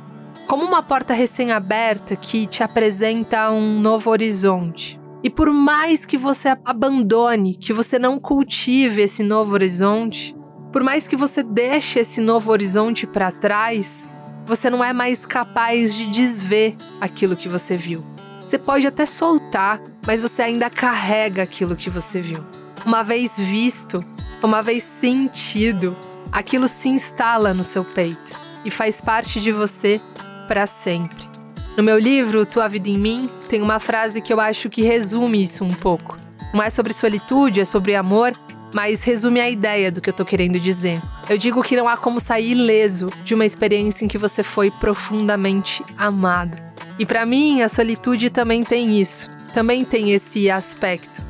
Como 0.47 0.63
uma 0.63 0.81
porta 0.81 1.13
recém-aberta 1.13 2.15
que 2.15 2.47
te 2.47 2.63
apresenta 2.63 3.51
um 3.51 3.79
novo 3.79 4.09
horizonte. 4.09 4.99
E 5.23 5.29
por 5.29 5.49
mais 5.51 6.05
que 6.05 6.17
você 6.17 6.49
abandone, 6.65 7.55
que 7.55 7.71
você 7.71 7.97
não 7.97 8.19
cultive 8.19 9.03
esse 9.03 9.23
novo 9.23 9.53
horizonte, 9.53 10.35
por 10.71 10.83
mais 10.83 11.07
que 11.07 11.15
você 11.15 11.41
deixe 11.41 11.99
esse 11.99 12.19
novo 12.19 12.51
horizonte 12.51 13.07
para 13.07 13.31
trás, 13.31 14.09
você 14.45 14.69
não 14.69 14.83
é 14.83 14.91
mais 14.91 15.25
capaz 15.25 15.95
de 15.95 16.09
desver 16.09 16.75
aquilo 16.99 17.37
que 17.37 17.47
você 17.47 17.77
viu. 17.77 18.03
Você 18.45 18.57
pode 18.57 18.85
até 18.85 19.05
soltar, 19.05 19.81
mas 20.05 20.21
você 20.21 20.41
ainda 20.41 20.69
carrega 20.69 21.41
aquilo 21.43 21.77
que 21.77 21.89
você 21.89 22.19
viu. 22.19 22.43
Uma 22.85 23.01
vez 23.01 23.37
visto, 23.37 24.03
uma 24.43 24.61
vez 24.61 24.83
sentido, 24.83 25.95
aquilo 26.31 26.67
se 26.67 26.89
instala 26.89 27.53
no 27.53 27.63
seu 27.63 27.85
peito 27.85 28.35
e 28.65 28.69
faz 28.69 28.99
parte 28.99 29.39
de 29.39 29.53
você 29.53 30.01
para 30.49 30.67
sempre. 30.67 31.32
No 31.75 31.81
meu 31.81 31.97
livro, 31.97 32.45
Tua 32.45 32.67
Vida 32.67 32.87
em 32.87 32.99
Mim, 32.99 33.27
tem 33.49 33.59
uma 33.59 33.79
frase 33.79 34.21
que 34.21 34.31
eu 34.31 34.39
acho 34.39 34.69
que 34.69 34.83
resume 34.83 35.41
isso 35.41 35.63
um 35.63 35.73
pouco. 35.73 36.19
Não 36.53 36.61
é 36.61 36.69
sobre 36.69 36.93
solitude, 36.93 37.61
é 37.61 37.65
sobre 37.65 37.95
amor, 37.95 38.39
mas 38.75 39.03
resume 39.03 39.39
a 39.39 39.49
ideia 39.49 39.91
do 39.91 39.99
que 39.99 40.11
eu 40.11 40.13
tô 40.13 40.23
querendo 40.23 40.59
dizer. 40.59 41.01
Eu 41.27 41.35
digo 41.35 41.63
que 41.63 41.75
não 41.75 41.87
há 41.87 41.97
como 41.97 42.19
sair 42.19 42.51
ileso 42.51 43.07
de 43.23 43.33
uma 43.33 43.43
experiência 43.43 44.05
em 44.05 44.07
que 44.07 44.19
você 44.19 44.43
foi 44.43 44.69
profundamente 44.69 45.83
amado. 45.97 46.61
E 46.99 47.07
para 47.07 47.25
mim, 47.25 47.63
a 47.63 47.69
solitude 47.69 48.29
também 48.29 48.63
tem 48.63 49.01
isso, 49.01 49.27
também 49.51 49.83
tem 49.83 50.11
esse 50.11 50.51
aspecto. 50.51 51.23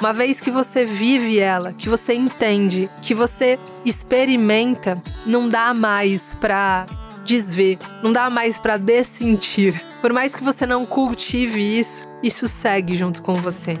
Uma 0.00 0.14
vez 0.14 0.40
que 0.40 0.50
você 0.50 0.86
vive 0.86 1.38
ela, 1.38 1.74
que 1.74 1.90
você 1.90 2.14
entende, 2.14 2.88
que 3.02 3.14
você 3.14 3.58
experimenta, 3.84 5.00
não 5.26 5.46
dá 5.46 5.74
mais 5.74 6.34
para 6.40 6.86
desver, 7.24 7.78
não 8.02 8.12
dá 8.12 8.28
mais 8.30 8.58
para 8.58 8.76
dessentir. 8.76 9.82
Por 10.00 10.12
mais 10.12 10.34
que 10.34 10.44
você 10.44 10.66
não 10.66 10.84
cultive 10.84 11.60
isso, 11.60 12.06
isso 12.22 12.46
segue 12.46 12.94
junto 12.94 13.22
com 13.22 13.34
você. 13.34 13.74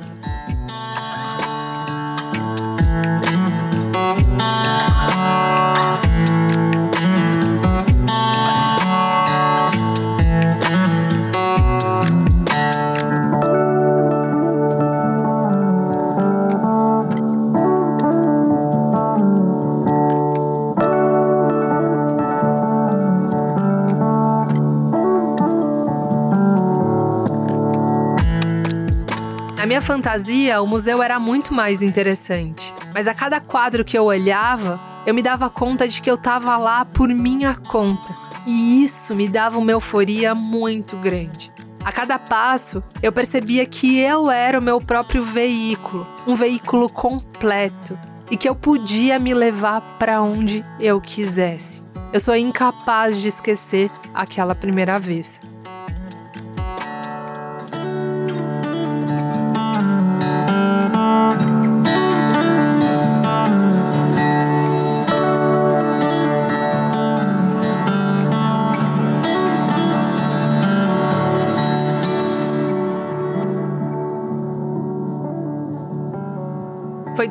Fantasia, 29.84 30.62
o 30.62 30.66
museu 30.66 31.02
era 31.02 31.20
muito 31.20 31.52
mais 31.52 31.82
interessante, 31.82 32.74
mas 32.94 33.06
a 33.06 33.12
cada 33.12 33.38
quadro 33.38 33.84
que 33.84 33.96
eu 33.96 34.04
olhava, 34.04 34.80
eu 35.04 35.12
me 35.12 35.22
dava 35.22 35.50
conta 35.50 35.86
de 35.86 36.00
que 36.00 36.10
eu 36.10 36.14
estava 36.14 36.56
lá 36.56 36.86
por 36.86 37.08
minha 37.10 37.54
conta. 37.54 38.16
E 38.46 38.82
isso 38.82 39.14
me 39.14 39.28
dava 39.28 39.58
uma 39.58 39.70
euforia 39.70 40.34
muito 40.34 40.96
grande. 40.96 41.52
A 41.84 41.92
cada 41.92 42.18
passo, 42.18 42.82
eu 43.02 43.12
percebia 43.12 43.66
que 43.66 43.98
eu 43.98 44.30
era 44.30 44.58
o 44.58 44.62
meu 44.62 44.80
próprio 44.80 45.22
veículo, 45.22 46.06
um 46.26 46.34
veículo 46.34 46.90
completo, 46.90 47.98
e 48.30 48.38
que 48.38 48.48
eu 48.48 48.54
podia 48.54 49.18
me 49.18 49.34
levar 49.34 49.82
para 49.98 50.22
onde 50.22 50.64
eu 50.80 50.98
quisesse. 50.98 51.84
Eu 52.10 52.20
sou 52.20 52.34
incapaz 52.34 53.20
de 53.20 53.28
esquecer 53.28 53.90
aquela 54.14 54.54
primeira 54.54 54.98
vez. 54.98 55.40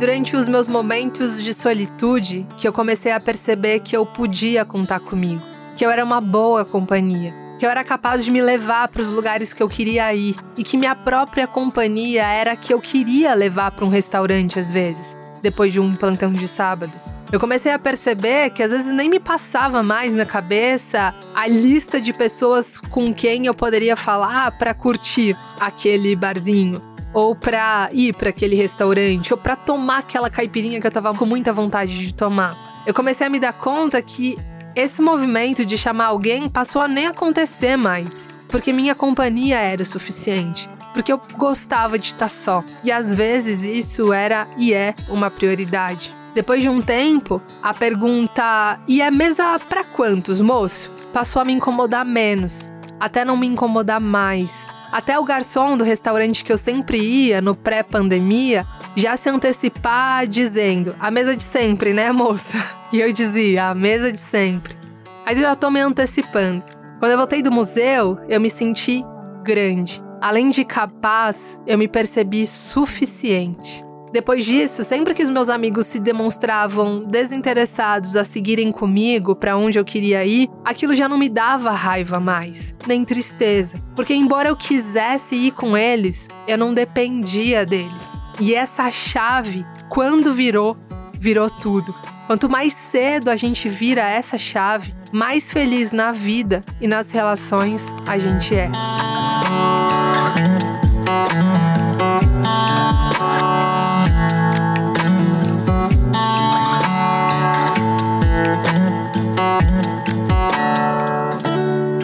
Durante 0.03 0.35
os 0.35 0.49
meus 0.49 0.67
momentos 0.67 1.41
de 1.41 1.53
solitude 1.53 2.45
que 2.57 2.67
eu 2.67 2.73
comecei 2.73 3.13
a 3.13 3.21
perceber 3.21 3.79
que 3.79 3.95
eu 3.95 4.05
podia 4.05 4.65
contar 4.65 4.99
comigo, 4.99 5.41
que 5.77 5.85
eu 5.85 5.89
era 5.89 6.03
uma 6.03 6.19
boa 6.19 6.65
companhia, 6.65 7.33
que 7.57 7.65
eu 7.65 7.69
era 7.69 7.85
capaz 7.85 8.25
de 8.25 8.29
me 8.29 8.41
levar 8.41 8.89
para 8.89 9.01
os 9.01 9.07
lugares 9.07 9.53
que 9.53 9.63
eu 9.63 9.69
queria 9.69 10.13
ir 10.13 10.35
e 10.57 10.63
que 10.63 10.75
minha 10.75 10.93
própria 10.93 11.47
companhia 11.47 12.25
era 12.25 12.51
a 12.51 12.55
que 12.57 12.73
eu 12.73 12.81
queria 12.81 13.33
levar 13.33 13.71
para 13.71 13.85
um 13.85 13.89
restaurante 13.89 14.59
às 14.59 14.69
vezes, 14.69 15.17
depois 15.41 15.71
de 15.71 15.79
um 15.79 15.95
plantão 15.95 16.33
de 16.33 16.49
sábado. 16.49 16.91
Eu 17.31 17.39
comecei 17.39 17.71
a 17.71 17.79
perceber 17.79 18.49
que 18.49 18.61
às 18.61 18.71
vezes 18.71 18.91
nem 18.91 19.09
me 19.09 19.21
passava 19.21 19.81
mais 19.81 20.13
na 20.13 20.25
cabeça 20.25 21.15
a 21.33 21.47
lista 21.47 22.01
de 22.01 22.11
pessoas 22.11 22.77
com 22.77 23.13
quem 23.13 23.45
eu 23.45 23.53
poderia 23.53 23.95
falar 23.95 24.51
para 24.57 24.73
curtir 24.73 25.33
aquele 25.61 26.13
barzinho 26.13 26.92
ou 27.13 27.35
para 27.35 27.89
ir 27.91 28.15
para 28.15 28.29
aquele 28.29 28.55
restaurante, 28.55 29.33
ou 29.33 29.37
para 29.37 29.55
tomar 29.55 29.99
aquela 29.99 30.29
caipirinha 30.29 30.81
que 30.81 30.87
eu 30.87 30.91
tava 30.91 31.13
com 31.13 31.25
muita 31.25 31.53
vontade 31.53 31.97
de 31.97 32.13
tomar. 32.13 32.55
Eu 32.85 32.93
comecei 32.93 33.27
a 33.27 33.29
me 33.29 33.39
dar 33.39 33.53
conta 33.53 34.01
que 34.01 34.37
esse 34.75 35.01
movimento 35.01 35.65
de 35.65 35.77
chamar 35.77 36.05
alguém 36.05 36.49
passou 36.49 36.81
a 36.81 36.87
nem 36.87 37.07
acontecer 37.07 37.77
mais, 37.77 38.27
porque 38.47 38.73
minha 38.73 38.95
companhia 38.95 39.59
era 39.59 39.83
o 39.83 39.85
suficiente. 39.85 40.69
Porque 40.93 41.11
eu 41.11 41.19
gostava 41.37 41.97
de 41.97 42.05
estar 42.05 42.29
só. 42.29 42.63
E 42.83 42.91
às 42.91 43.13
vezes 43.13 43.63
isso 43.63 44.13
era 44.13 44.47
e 44.57 44.73
é 44.73 44.93
uma 45.09 45.31
prioridade. 45.31 46.13
Depois 46.35 46.61
de 46.61 46.69
um 46.69 46.81
tempo, 46.81 47.41
a 47.63 47.73
pergunta: 47.73 48.79
e 48.87 49.01
é 49.01 49.09
mesa 49.09 49.57
para 49.59 49.83
quantos, 49.83 50.39
moço? 50.39 50.91
passou 51.13 51.39
a 51.39 51.45
me 51.45 51.53
incomodar 51.53 52.03
menos, 52.03 52.71
até 52.99 53.23
não 53.23 53.37
me 53.37 53.45
incomodar 53.45 54.01
mais. 54.01 54.67
Até 54.93 55.17
o 55.17 55.23
garçom 55.23 55.75
do 55.75 55.83
restaurante 55.83 56.43
que 56.43 56.53
eu 56.53 56.57
sempre 56.57 56.99
ia 56.99 57.41
no 57.41 57.55
pré-pandemia 57.55 58.63
já 58.95 59.17
se 59.17 59.27
antecipar 59.27 60.27
dizendo: 60.27 60.95
a 60.99 61.09
mesa 61.09 61.35
de 61.35 61.43
sempre, 61.43 61.93
né, 61.93 62.11
moça? 62.11 62.63
E 62.93 63.01
eu 63.01 63.11
dizia: 63.11 63.65
a 63.65 63.73
mesa 63.73 64.11
de 64.11 64.19
sempre. 64.19 64.77
Mas 65.25 65.39
eu 65.39 65.45
já 65.45 65.55
tô 65.55 65.71
me 65.71 65.79
antecipando. 65.79 66.63
Quando 66.99 67.11
eu 67.11 67.17
voltei 67.17 67.41
do 67.41 67.51
museu, 67.51 68.19
eu 68.29 68.39
me 68.39 68.51
senti 68.51 69.03
grande. 69.43 69.99
Além 70.21 70.51
de 70.51 70.63
capaz, 70.63 71.59
eu 71.65 71.75
me 71.75 71.87
percebi 71.87 72.45
suficiente. 72.45 73.83
Depois 74.13 74.45
disso, 74.45 74.83
sempre 74.83 75.15
que 75.15 75.23
os 75.23 75.29
meus 75.29 75.49
amigos 75.49 75.87
se 75.87 75.99
demonstravam 75.99 77.01
desinteressados 77.01 78.15
a 78.15 78.23
seguirem 78.23 78.71
comigo 78.71 79.35
para 79.35 79.57
onde 79.57 79.79
eu 79.79 79.83
queria 79.83 80.23
ir, 80.23 80.47
aquilo 80.63 80.93
já 80.93 81.09
não 81.09 81.17
me 81.17 81.27
dava 81.27 81.71
raiva 81.71 82.19
mais, 82.19 82.75
nem 82.85 83.03
tristeza, 83.03 83.81
porque 83.95 84.13
embora 84.13 84.49
eu 84.49 84.55
quisesse 84.55 85.33
ir 85.33 85.51
com 85.53 85.75
eles, 85.75 86.27
eu 86.47 86.59
não 86.59 86.75
dependia 86.75 87.65
deles. 87.65 88.19
E 88.39 88.53
essa 88.53 88.91
chave, 88.91 89.65
quando 89.89 90.31
virou, 90.31 90.77
virou 91.17 91.49
tudo. 91.49 91.91
Quanto 92.27 92.47
mais 92.47 92.73
cedo 92.73 93.31
a 93.31 93.35
gente 93.35 93.67
vira 93.67 94.07
essa 94.07 94.37
chave, 94.37 94.93
mais 95.11 95.51
feliz 95.51 95.91
na 95.91 96.11
vida 96.11 96.63
e 96.79 96.87
nas 96.87 97.09
relações 97.09 97.91
a 98.05 98.19
gente 98.19 98.53
é. 98.53 98.69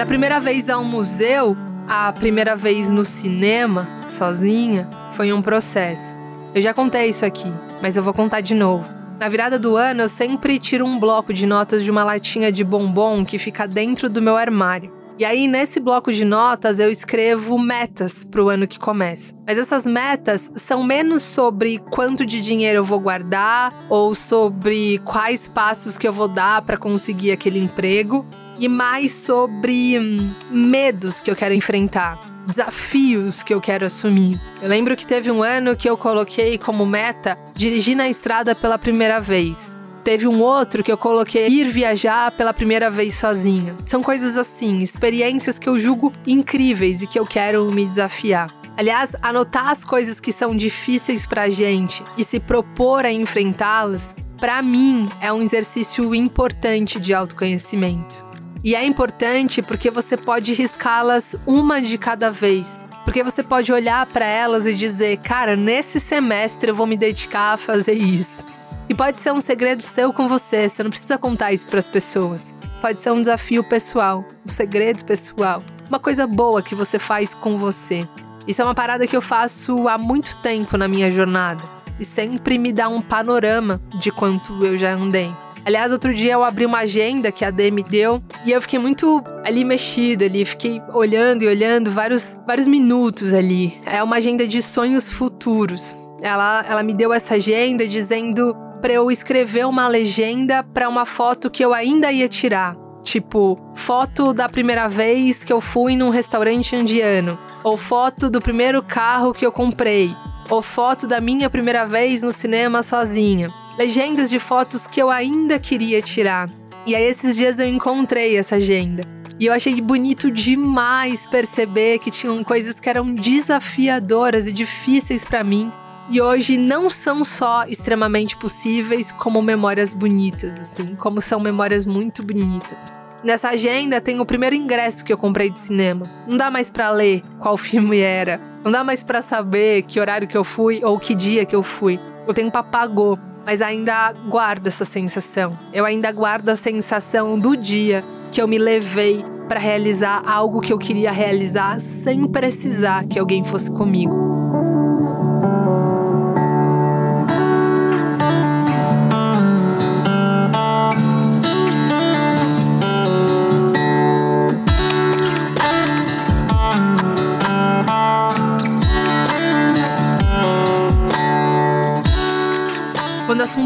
Primeira 0.09 0.39
vez 0.39 0.71
ao 0.71 0.83
museu, 0.83 1.55
a 1.87 2.11
primeira 2.11 2.55
vez 2.55 2.89
no 2.89 3.05
cinema, 3.05 3.87
sozinha, 4.09 4.89
foi 5.11 5.31
um 5.31 5.39
processo. 5.39 6.17
Eu 6.55 6.63
já 6.63 6.73
contei 6.73 7.09
isso 7.09 7.23
aqui, 7.23 7.53
mas 7.79 7.95
eu 7.95 8.01
vou 8.01 8.11
contar 8.11 8.41
de 8.41 8.55
novo. 8.55 8.91
Na 9.19 9.29
virada 9.29 9.59
do 9.59 9.75
ano, 9.75 10.01
eu 10.01 10.09
sempre 10.09 10.57
tiro 10.57 10.83
um 10.83 10.99
bloco 10.99 11.31
de 11.31 11.45
notas 11.45 11.83
de 11.83 11.91
uma 11.91 12.03
latinha 12.03 12.51
de 12.51 12.63
bombom 12.63 13.23
que 13.23 13.37
fica 13.37 13.67
dentro 13.67 14.09
do 14.09 14.19
meu 14.19 14.35
armário. 14.35 14.91
E 15.19 15.25
aí, 15.25 15.49
nesse 15.49 15.81
bloco 15.81 16.13
de 16.13 16.23
notas, 16.23 16.79
eu 16.79 16.89
escrevo 16.89 17.59
metas 17.59 18.23
para 18.23 18.41
o 18.41 18.47
ano 18.47 18.65
que 18.65 18.79
começa. 18.79 19.35
Mas 19.45 19.57
essas 19.57 19.85
metas 19.85 20.49
são 20.55 20.81
menos 20.81 21.23
sobre 21.23 21.77
quanto 21.77 22.25
de 22.25 22.41
dinheiro 22.41 22.77
eu 22.77 22.85
vou 22.85 23.01
guardar 23.01 23.73
ou 23.89 24.15
sobre 24.15 24.97
quais 24.99 25.45
passos 25.45 25.97
que 25.97 26.07
eu 26.07 26.13
vou 26.13 26.29
dar 26.29 26.61
para 26.61 26.77
conseguir 26.77 27.33
aquele 27.33 27.59
emprego, 27.59 28.25
e 28.57 28.69
mais 28.69 29.11
sobre 29.11 29.99
hum, 29.99 30.31
medos 30.49 31.19
que 31.19 31.29
eu 31.29 31.35
quero 31.35 31.53
enfrentar 31.53 32.17
desafios 32.47 33.43
que 33.43 33.53
eu 33.53 33.61
quero 33.61 33.85
assumir. 33.85 34.39
Eu 34.61 34.69
lembro 34.69 34.95
que 34.95 35.05
teve 35.05 35.29
um 35.29 35.43
ano 35.43 35.75
que 35.75 35.89
eu 35.89 35.97
coloquei 35.97 36.57
como 36.57 36.85
meta 36.85 37.37
dirigir 37.53 37.95
na 37.95 38.09
estrada 38.09 38.55
pela 38.55 38.77
primeira 38.77 39.19
vez. 39.19 39.77
Teve 40.09 40.27
um 40.27 40.41
outro 40.41 40.83
que 40.83 40.91
eu 40.91 40.97
coloquei 40.97 41.45
ir 41.45 41.65
viajar 41.65 42.31
pela 42.31 42.51
primeira 42.51 42.89
vez 42.89 43.13
sozinha. 43.13 43.77
São 43.85 44.01
coisas 44.01 44.37
assim, 44.37 44.79
experiências 44.79 45.59
que 45.59 45.69
eu 45.69 45.79
julgo 45.79 46.11
incríveis 46.25 47.03
e 47.03 47.07
que 47.07 47.19
eu 47.19 47.27
quero 47.27 47.71
me 47.71 47.85
desafiar. 47.85 48.51
Aliás, 48.75 49.15
anotar 49.21 49.67
as 49.67 49.83
coisas 49.83 50.19
que 50.19 50.31
são 50.31 50.57
difíceis 50.57 51.27
pra 51.27 51.47
gente 51.47 52.03
e 52.17 52.23
se 52.23 52.39
propor 52.39 53.05
a 53.05 53.11
enfrentá-las, 53.11 54.15
para 54.39 54.59
mim 54.63 55.07
é 55.21 55.31
um 55.31 55.43
exercício 55.43 56.15
importante 56.15 56.99
de 56.99 57.13
autoconhecimento. 57.13 58.25
E 58.63 58.73
é 58.73 58.83
importante 58.83 59.61
porque 59.61 59.91
você 59.91 60.17
pode 60.17 60.53
riscá-las 60.53 61.35
uma 61.45 61.79
de 61.79 61.99
cada 61.99 62.31
vez. 62.31 62.83
Porque 63.05 63.21
você 63.21 63.43
pode 63.43 63.71
olhar 63.71 64.07
para 64.07 64.25
elas 64.25 64.65
e 64.65 64.73
dizer, 64.73 65.19
cara, 65.19 65.55
nesse 65.55 65.99
semestre 65.99 66.71
eu 66.71 66.75
vou 66.75 66.87
me 66.87 66.97
dedicar 66.97 67.53
a 67.53 67.57
fazer 67.57 67.93
isso. 67.93 68.43
E 68.89 68.95
pode 68.95 69.21
ser 69.21 69.31
um 69.31 69.39
segredo 69.39 69.83
seu 69.83 70.11
com 70.11 70.27
você, 70.27 70.67
você 70.67 70.81
não 70.81 70.89
precisa 70.89 71.15
contar 71.15 71.53
isso 71.53 71.67
para 71.67 71.77
as 71.77 71.87
pessoas. 71.87 72.55
Pode 72.81 73.03
ser 73.03 73.11
um 73.11 73.21
desafio 73.21 73.63
pessoal, 73.63 74.25
um 74.43 74.49
segredo 74.49 75.05
pessoal, 75.05 75.61
uma 75.87 75.99
coisa 75.99 76.25
boa 76.25 76.63
que 76.63 76.73
você 76.73 76.97
faz 76.97 77.35
com 77.35 77.55
você. 77.55 78.07
Isso 78.47 78.63
é 78.63 78.65
uma 78.65 78.73
parada 78.73 79.05
que 79.05 79.15
eu 79.15 79.21
faço 79.21 79.87
há 79.87 79.95
muito 79.95 80.35
tempo 80.41 80.75
na 80.75 80.87
minha 80.87 81.11
jornada 81.11 81.63
e 81.99 82.03
sempre 82.03 82.57
me 82.57 82.73
dá 82.73 82.89
um 82.89 82.99
panorama 82.99 83.79
de 83.99 84.11
quanto 84.11 84.65
eu 84.65 84.75
já 84.75 84.95
andei. 84.95 85.31
Aliás, 85.63 85.91
outro 85.91 86.11
dia 86.11 86.33
eu 86.33 86.43
abri 86.43 86.65
uma 86.65 86.79
agenda 86.79 87.31
que 87.31 87.45
a 87.45 87.51
D 87.51 87.69
me 87.69 87.83
deu 87.83 88.23
e 88.43 88.51
eu 88.51 88.59
fiquei 88.59 88.79
muito 88.79 89.23
ali 89.45 89.63
mexida 89.63 90.25
ali, 90.25 90.43
fiquei 90.45 90.81
olhando 90.93 91.43
e 91.43 91.47
olhando 91.47 91.91
vários, 91.91 92.35
vários 92.47 92.65
minutos 92.65 93.35
ali. 93.35 93.79
É 93.85 94.01
uma 94.01 94.15
agenda 94.15 94.47
de 94.47 94.63
sonhos 94.63 95.11
futuros. 95.11 95.95
Ela, 96.21 96.65
ela 96.67 96.81
me 96.81 96.93
deu 96.93 97.13
essa 97.13 97.35
agenda 97.35 97.87
dizendo 97.87 98.55
para 98.81 98.93
eu 98.93 99.11
escrever 99.11 99.65
uma 99.65 99.87
legenda 99.87 100.63
para 100.63 100.87
uma 100.87 101.05
foto 101.05 101.49
que 101.49 101.63
eu 101.63 101.73
ainda 101.73 102.11
ia 102.11 102.27
tirar. 102.27 102.75
Tipo, 103.03 103.59
foto 103.75 104.33
da 104.33 104.47
primeira 104.47 104.87
vez 104.87 105.43
que 105.43 105.51
eu 105.51 105.61
fui 105.61 105.95
num 105.95 106.09
restaurante 106.09 106.75
indiano, 106.75 107.39
ou 107.63 107.75
foto 107.75 108.29
do 108.29 108.41
primeiro 108.41 108.83
carro 108.83 109.33
que 109.33 109.45
eu 109.45 109.51
comprei, 109.51 110.11
ou 110.49 110.61
foto 110.61 111.07
da 111.07 111.19
minha 111.19 111.49
primeira 111.49 111.85
vez 111.85 112.23
no 112.23 112.31
cinema 112.31 112.83
sozinha. 112.83 113.47
Legendas 113.77 114.29
de 114.29 114.39
fotos 114.39 114.85
que 114.85 115.01
eu 115.01 115.09
ainda 115.09 115.57
queria 115.57 116.01
tirar. 116.01 116.49
E 116.85 116.95
aí 116.95 117.03
esses 117.03 117.35
dias 117.35 117.59
eu 117.59 117.67
encontrei 117.67 118.37
essa 118.37 118.55
agenda. 118.55 119.03
E 119.39 119.45
eu 119.45 119.53
achei 119.53 119.79
bonito 119.79 120.29
demais 120.29 121.25
perceber 121.25 121.99
que 121.99 122.11
tinham 122.11 122.43
coisas 122.43 122.79
que 122.79 122.89
eram 122.89 123.13
desafiadoras 123.13 124.47
e 124.47 124.51
difíceis 124.51 125.23
para 125.23 125.43
mim 125.43 125.71
e 126.09 126.19
hoje 126.19 126.57
não 126.57 126.89
são 126.89 127.23
só 127.23 127.65
extremamente 127.65 128.35
possíveis, 128.35 129.11
como 129.11 129.41
memórias 129.41 129.93
bonitas, 129.93 130.59
assim, 130.59 130.95
como 130.95 131.21
são 131.21 131.39
memórias 131.39 131.85
muito 131.85 132.23
bonitas. 132.23 132.91
Nessa 133.23 133.49
agenda 133.49 134.01
tem 134.01 134.19
o 134.19 134.25
primeiro 134.25 134.55
ingresso 134.55 135.05
que 135.05 135.13
eu 135.13 135.17
comprei 135.17 135.49
de 135.49 135.59
cinema. 135.59 136.09
Não 136.27 136.35
dá 136.35 136.49
mais 136.49 136.71
para 136.71 136.89
ler 136.89 137.21
qual 137.37 137.55
filme 137.57 137.99
era. 137.99 138.41
Não 138.63 138.71
dá 138.71 138.83
mais 138.83 139.03
para 139.03 139.21
saber 139.21 139.83
que 139.83 139.99
horário 139.99 140.27
que 140.27 140.37
eu 140.37 140.43
fui 140.43 140.81
ou 140.83 140.97
que 140.97 141.13
dia 141.13 141.45
que 141.45 141.55
eu 141.55 141.61
fui. 141.61 141.99
Eu 142.27 142.33
tenho 142.33 142.51
papagô, 142.51 143.17
mas 143.45 143.61
ainda 143.61 144.11
guardo 144.29 144.67
essa 144.67 144.85
sensação. 144.85 145.57
Eu 145.73 145.85
ainda 145.85 146.11
guardo 146.11 146.49
a 146.49 146.55
sensação 146.55 147.37
do 147.37 147.55
dia 147.55 148.03
que 148.31 148.41
eu 148.41 148.47
me 148.47 148.57
levei 148.57 149.23
para 149.47 149.59
realizar 149.59 150.21
algo 150.25 150.61
que 150.61 150.71
eu 150.71 150.77
queria 150.77 151.11
realizar 151.11 151.79
sem 151.79 152.27
precisar 152.27 153.05
que 153.05 153.19
alguém 153.19 153.43
fosse 153.43 153.71
comigo. 153.71 154.38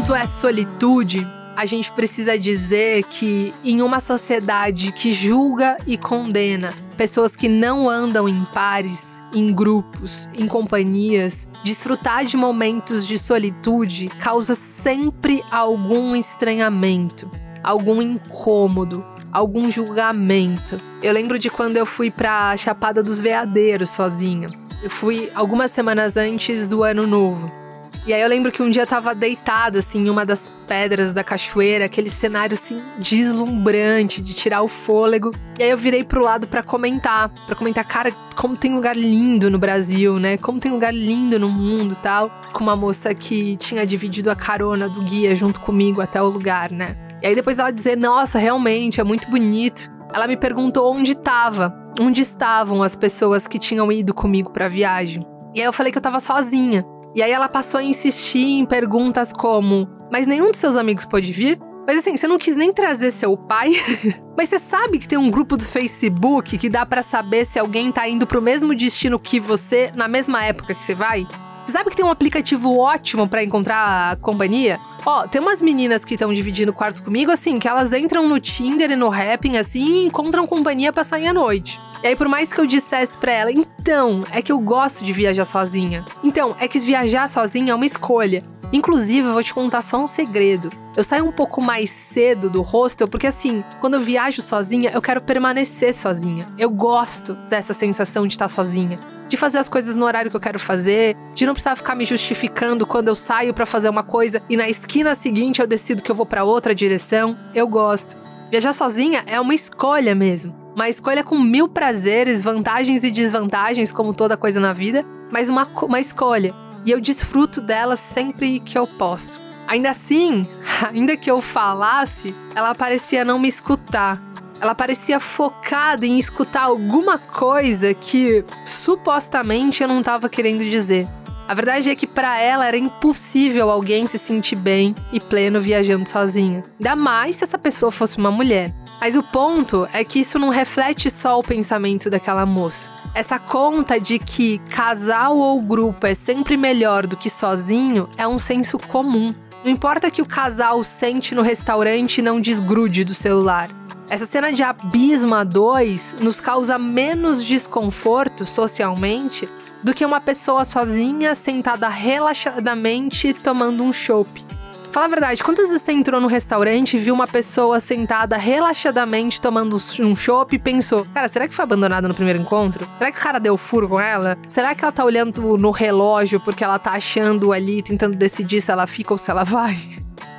Quando 0.04 0.10
o 0.10 0.20
assunto 0.20 0.22
é 0.22 0.26
solitude, 0.26 1.26
a 1.56 1.64
gente 1.64 1.90
precisa 1.92 2.38
dizer 2.38 3.04
que 3.04 3.54
em 3.64 3.80
uma 3.80 4.00
sociedade 4.00 4.92
que 4.92 5.10
julga 5.10 5.78
e 5.86 5.96
condena 5.96 6.74
pessoas 6.94 7.34
que 7.34 7.48
não 7.48 7.88
andam 7.88 8.28
em 8.28 8.44
pares, 8.52 9.22
em 9.32 9.50
grupos, 9.50 10.28
em 10.36 10.46
companhias, 10.46 11.48
desfrutar 11.64 12.26
de 12.26 12.36
momentos 12.36 13.06
de 13.06 13.16
solitude 13.16 14.08
causa 14.20 14.54
sempre 14.54 15.42
algum 15.50 16.14
estranhamento, 16.14 17.30
algum 17.62 18.02
incômodo, 18.02 19.02
algum 19.32 19.70
julgamento. 19.70 20.76
Eu 21.02 21.14
lembro 21.14 21.38
de 21.38 21.48
quando 21.48 21.78
eu 21.78 21.86
fui 21.86 22.10
para 22.10 22.54
Chapada 22.58 23.02
dos 23.02 23.18
Veadeiros 23.18 23.88
sozinha. 23.88 24.48
Eu 24.82 24.90
fui 24.90 25.30
algumas 25.34 25.70
semanas 25.70 26.18
antes 26.18 26.66
do 26.66 26.82
ano 26.82 27.06
novo. 27.06 27.63
E 28.06 28.12
aí 28.12 28.20
eu 28.20 28.28
lembro 28.28 28.52
que 28.52 28.62
um 28.62 28.68
dia 28.68 28.82
eu 28.82 28.86
tava 28.86 29.14
deitada, 29.14 29.78
assim, 29.78 30.06
em 30.06 30.10
uma 30.10 30.26
das 30.26 30.52
pedras 30.68 31.14
da 31.14 31.24
cachoeira, 31.24 31.86
aquele 31.86 32.10
cenário, 32.10 32.52
assim, 32.52 32.82
deslumbrante, 32.98 34.20
de 34.20 34.34
tirar 34.34 34.60
o 34.60 34.68
fôlego. 34.68 35.32
E 35.58 35.62
aí 35.62 35.70
eu 35.70 35.76
virei 35.76 36.04
pro 36.04 36.22
lado 36.22 36.46
para 36.46 36.62
comentar, 36.62 37.30
para 37.46 37.54
comentar, 37.54 37.82
cara, 37.82 38.12
como 38.36 38.58
tem 38.58 38.74
lugar 38.74 38.94
lindo 38.94 39.50
no 39.50 39.58
Brasil, 39.58 40.18
né? 40.18 40.36
Como 40.36 40.60
tem 40.60 40.70
lugar 40.70 40.92
lindo 40.92 41.38
no 41.38 41.48
mundo 41.48 41.96
tal. 41.96 42.30
Com 42.52 42.62
uma 42.62 42.76
moça 42.76 43.14
que 43.14 43.56
tinha 43.56 43.86
dividido 43.86 44.30
a 44.30 44.36
carona 44.36 44.86
do 44.86 45.02
guia 45.04 45.34
junto 45.34 45.58
comigo 45.60 46.02
até 46.02 46.20
o 46.20 46.28
lugar, 46.28 46.70
né? 46.70 46.96
E 47.22 47.26
aí 47.26 47.34
depois 47.34 47.58
ela 47.58 47.70
dizer, 47.70 47.96
nossa, 47.96 48.38
realmente, 48.38 49.00
é 49.00 49.04
muito 49.04 49.30
bonito. 49.30 49.90
Ela 50.12 50.28
me 50.28 50.36
perguntou 50.36 50.92
onde 50.94 51.14
tava, 51.14 51.74
onde 51.98 52.20
estavam 52.20 52.82
as 52.82 52.94
pessoas 52.94 53.46
que 53.46 53.58
tinham 53.58 53.90
ido 53.90 54.12
comigo 54.12 54.50
pra 54.50 54.68
viagem. 54.68 55.26
E 55.54 55.60
aí 55.60 55.66
eu 55.66 55.72
falei 55.72 55.90
que 55.90 55.96
eu 55.96 56.02
tava 56.02 56.20
sozinha. 56.20 56.84
E 57.14 57.22
aí 57.22 57.30
ela 57.30 57.48
passou 57.48 57.78
a 57.78 57.84
insistir 57.84 58.44
em 58.44 58.66
perguntas 58.66 59.32
como: 59.32 59.88
Mas 60.10 60.26
nenhum 60.26 60.50
dos 60.50 60.58
seus 60.58 60.76
amigos 60.76 61.06
pode 61.06 61.32
vir? 61.32 61.58
Mas 61.86 61.98
assim, 61.98 62.16
você 62.16 62.26
não 62.26 62.38
quis 62.38 62.56
nem 62.56 62.72
trazer 62.72 63.10
seu 63.10 63.36
pai? 63.36 63.72
Mas 64.36 64.48
você 64.48 64.58
sabe 64.58 64.98
que 64.98 65.06
tem 65.06 65.18
um 65.18 65.30
grupo 65.30 65.56
do 65.56 65.64
Facebook 65.64 66.56
que 66.56 66.68
dá 66.68 66.84
para 66.84 67.02
saber 67.02 67.44
se 67.44 67.58
alguém 67.58 67.92
tá 67.92 68.08
indo 68.08 68.26
pro 68.26 68.40
mesmo 68.40 68.74
destino 68.74 69.18
que 69.18 69.38
você 69.38 69.92
na 69.94 70.08
mesma 70.08 70.44
época 70.44 70.74
que 70.74 70.84
você 70.84 70.94
vai? 70.94 71.26
Você 71.64 71.72
sabe 71.72 71.88
que 71.88 71.96
tem 71.96 72.04
um 72.04 72.10
aplicativo 72.10 72.76
ótimo 72.76 73.26
para 73.26 73.42
encontrar 73.42 74.12
a 74.12 74.16
companhia? 74.16 74.78
Ó, 75.06 75.26
tem 75.26 75.40
umas 75.40 75.62
meninas 75.62 76.04
que 76.04 76.12
estão 76.12 76.32
dividindo 76.32 76.74
quarto 76.74 77.02
comigo, 77.02 77.30
assim, 77.30 77.58
que 77.58 77.66
elas 77.66 77.92
entram 77.94 78.28
no 78.28 78.38
Tinder 78.38 78.90
e 78.90 78.96
no 78.96 79.08
Rapping, 79.08 79.56
assim, 79.56 79.84
e 79.84 80.04
encontram 80.06 80.46
companhia 80.46 80.92
pra 80.92 81.02
sair 81.02 81.26
à 81.26 81.32
noite. 81.32 81.80
E 82.02 82.08
aí, 82.08 82.16
por 82.16 82.28
mais 82.28 82.52
que 82.52 82.60
eu 82.60 82.66
dissesse 82.66 83.16
pra 83.16 83.32
ela, 83.32 83.50
então, 83.50 84.22
é 84.30 84.42
que 84.42 84.52
eu 84.52 84.58
gosto 84.58 85.02
de 85.02 85.12
viajar 85.12 85.46
sozinha. 85.46 86.04
Então, 86.22 86.54
é 86.60 86.68
que 86.68 86.78
viajar 86.78 87.28
sozinha 87.30 87.72
é 87.72 87.74
uma 87.74 87.86
escolha. 87.86 88.42
Inclusive, 88.70 89.26
eu 89.28 89.32
vou 89.32 89.42
te 89.42 89.54
contar 89.54 89.80
só 89.80 90.02
um 90.02 90.06
segredo. 90.06 90.70
Eu 90.94 91.02
saio 91.02 91.24
um 91.24 91.32
pouco 91.32 91.62
mais 91.62 91.90
cedo 91.90 92.50
do 92.50 92.60
hostel 92.60 93.08
porque, 93.08 93.26
assim, 93.26 93.64
quando 93.80 93.94
eu 93.94 94.00
viajo 94.00 94.42
sozinha, 94.42 94.90
eu 94.90 95.00
quero 95.00 95.22
permanecer 95.22 95.94
sozinha. 95.94 96.46
Eu 96.58 96.68
gosto 96.68 97.34
dessa 97.48 97.72
sensação 97.72 98.26
de 98.26 98.34
estar 98.34 98.48
sozinha. 98.48 98.98
De 99.34 99.38
fazer 99.38 99.58
as 99.58 99.68
coisas 99.68 99.96
no 99.96 100.04
horário 100.04 100.30
que 100.30 100.36
eu 100.36 100.40
quero 100.40 100.60
fazer, 100.60 101.16
de 101.34 101.44
não 101.44 101.54
precisar 101.54 101.74
ficar 101.74 101.96
me 101.96 102.04
justificando 102.04 102.86
quando 102.86 103.08
eu 103.08 103.16
saio 103.16 103.52
para 103.52 103.66
fazer 103.66 103.88
uma 103.88 104.04
coisa 104.04 104.40
e 104.48 104.56
na 104.56 104.68
esquina 104.68 105.12
seguinte 105.16 105.60
eu 105.60 105.66
decido 105.66 106.04
que 106.04 106.08
eu 106.12 106.14
vou 106.14 106.24
para 106.24 106.44
outra 106.44 106.72
direção. 106.72 107.36
Eu 107.52 107.66
gosto. 107.66 108.16
Viajar 108.48 108.72
sozinha 108.72 109.24
é 109.26 109.40
uma 109.40 109.52
escolha 109.52 110.14
mesmo. 110.14 110.54
Uma 110.76 110.88
escolha 110.88 111.24
com 111.24 111.36
mil 111.36 111.68
prazeres, 111.68 112.44
vantagens 112.44 113.02
e 113.02 113.10
desvantagens, 113.10 113.90
como 113.90 114.14
toda 114.14 114.36
coisa 114.36 114.60
na 114.60 114.72
vida, 114.72 115.04
mas 115.32 115.48
uma, 115.48 115.66
uma 115.82 115.98
escolha. 115.98 116.54
E 116.86 116.92
eu 116.92 117.00
desfruto 117.00 117.60
dela 117.60 117.96
sempre 117.96 118.60
que 118.60 118.78
eu 118.78 118.86
posso. 118.86 119.40
Ainda 119.66 119.90
assim, 119.90 120.46
ainda 120.94 121.16
que 121.16 121.28
eu 121.28 121.40
falasse, 121.40 122.32
ela 122.54 122.72
parecia 122.72 123.24
não 123.24 123.40
me 123.40 123.48
escutar. 123.48 124.22
Ela 124.64 124.74
parecia 124.74 125.20
focada 125.20 126.06
em 126.06 126.18
escutar 126.18 126.62
alguma 126.62 127.18
coisa 127.18 127.92
que 127.92 128.42
supostamente 128.64 129.82
eu 129.82 129.88
não 129.88 129.98
estava 129.98 130.26
querendo 130.26 130.64
dizer. 130.64 131.06
A 131.46 131.52
verdade 131.52 131.90
é 131.90 131.94
que 131.94 132.06
para 132.06 132.40
ela 132.40 132.66
era 132.66 132.78
impossível 132.78 133.68
alguém 133.68 134.06
se 134.06 134.18
sentir 134.18 134.56
bem 134.56 134.94
e 135.12 135.20
pleno 135.20 135.60
viajando 135.60 136.08
sozinha. 136.08 136.64
Ainda 136.80 136.96
mais 136.96 137.36
se 137.36 137.44
essa 137.44 137.58
pessoa 137.58 137.92
fosse 137.92 138.16
uma 138.16 138.30
mulher. 138.30 138.72
Mas 138.98 139.14
o 139.14 139.22
ponto 139.22 139.86
é 139.92 140.02
que 140.02 140.20
isso 140.20 140.38
não 140.38 140.48
reflete 140.48 141.10
só 141.10 141.38
o 141.38 141.44
pensamento 141.44 142.08
daquela 142.08 142.46
moça. 142.46 142.88
Essa 143.14 143.38
conta 143.38 144.00
de 144.00 144.18
que 144.18 144.56
casal 144.70 145.36
ou 145.36 145.60
grupo 145.60 146.06
é 146.06 146.14
sempre 146.14 146.56
melhor 146.56 147.06
do 147.06 147.18
que 147.18 147.28
sozinho 147.28 148.08
é 148.16 148.26
um 148.26 148.38
senso 148.38 148.78
comum. 148.78 149.34
Não 149.62 149.70
importa 149.70 150.10
que 150.10 150.22
o 150.22 150.26
casal 150.26 150.82
sente 150.82 151.34
no 151.34 151.42
restaurante 151.42 152.18
e 152.18 152.22
não 152.22 152.40
desgrude 152.40 153.04
do 153.04 153.14
celular. 153.14 153.68
Essa 154.08 154.26
cena 154.26 154.52
de 154.52 154.62
abismo 154.62 155.34
a 155.34 155.44
dois 155.44 156.14
nos 156.20 156.40
causa 156.40 156.78
menos 156.78 157.44
desconforto 157.44 158.44
socialmente 158.44 159.48
do 159.82 159.94
que 159.94 160.04
uma 160.04 160.20
pessoa 160.20 160.64
sozinha 160.64 161.34
sentada 161.34 161.88
relaxadamente 161.88 163.32
tomando 163.32 163.82
um 163.82 163.92
chopp. 163.92 164.44
Fala 164.90 165.06
a 165.06 165.08
verdade, 165.08 165.42
quantas 165.42 165.66
vezes 165.66 165.82
você 165.82 165.90
entrou 165.90 166.20
no 166.20 166.28
restaurante 166.28 166.94
e 166.94 167.00
viu 167.00 167.14
uma 167.14 167.26
pessoa 167.26 167.80
sentada 167.80 168.36
relaxadamente 168.36 169.40
tomando 169.40 169.76
um 170.00 170.14
chopp 170.14 170.54
e 170.54 170.58
pensou: 170.58 171.04
Cara, 171.12 171.26
será 171.26 171.48
que 171.48 171.54
foi 171.54 171.64
abandonada 171.64 172.06
no 172.06 172.14
primeiro 172.14 172.38
encontro? 172.38 172.86
Será 172.98 173.10
que 173.10 173.18
o 173.18 173.20
cara 173.20 173.40
deu 173.40 173.56
furo 173.56 173.88
com 173.88 174.00
ela? 174.00 174.38
Será 174.46 174.72
que 174.72 174.84
ela 174.84 174.92
tá 174.92 175.04
olhando 175.04 175.58
no 175.58 175.72
relógio 175.72 176.38
porque 176.38 176.62
ela 176.62 176.78
tá 176.78 176.92
achando 176.92 177.52
ali, 177.52 177.82
tentando 177.82 178.14
decidir 178.14 178.60
se 178.60 178.70
ela 178.70 178.86
fica 178.86 179.12
ou 179.12 179.18
se 179.18 179.30
ela 179.32 179.42
vai? 179.42 179.76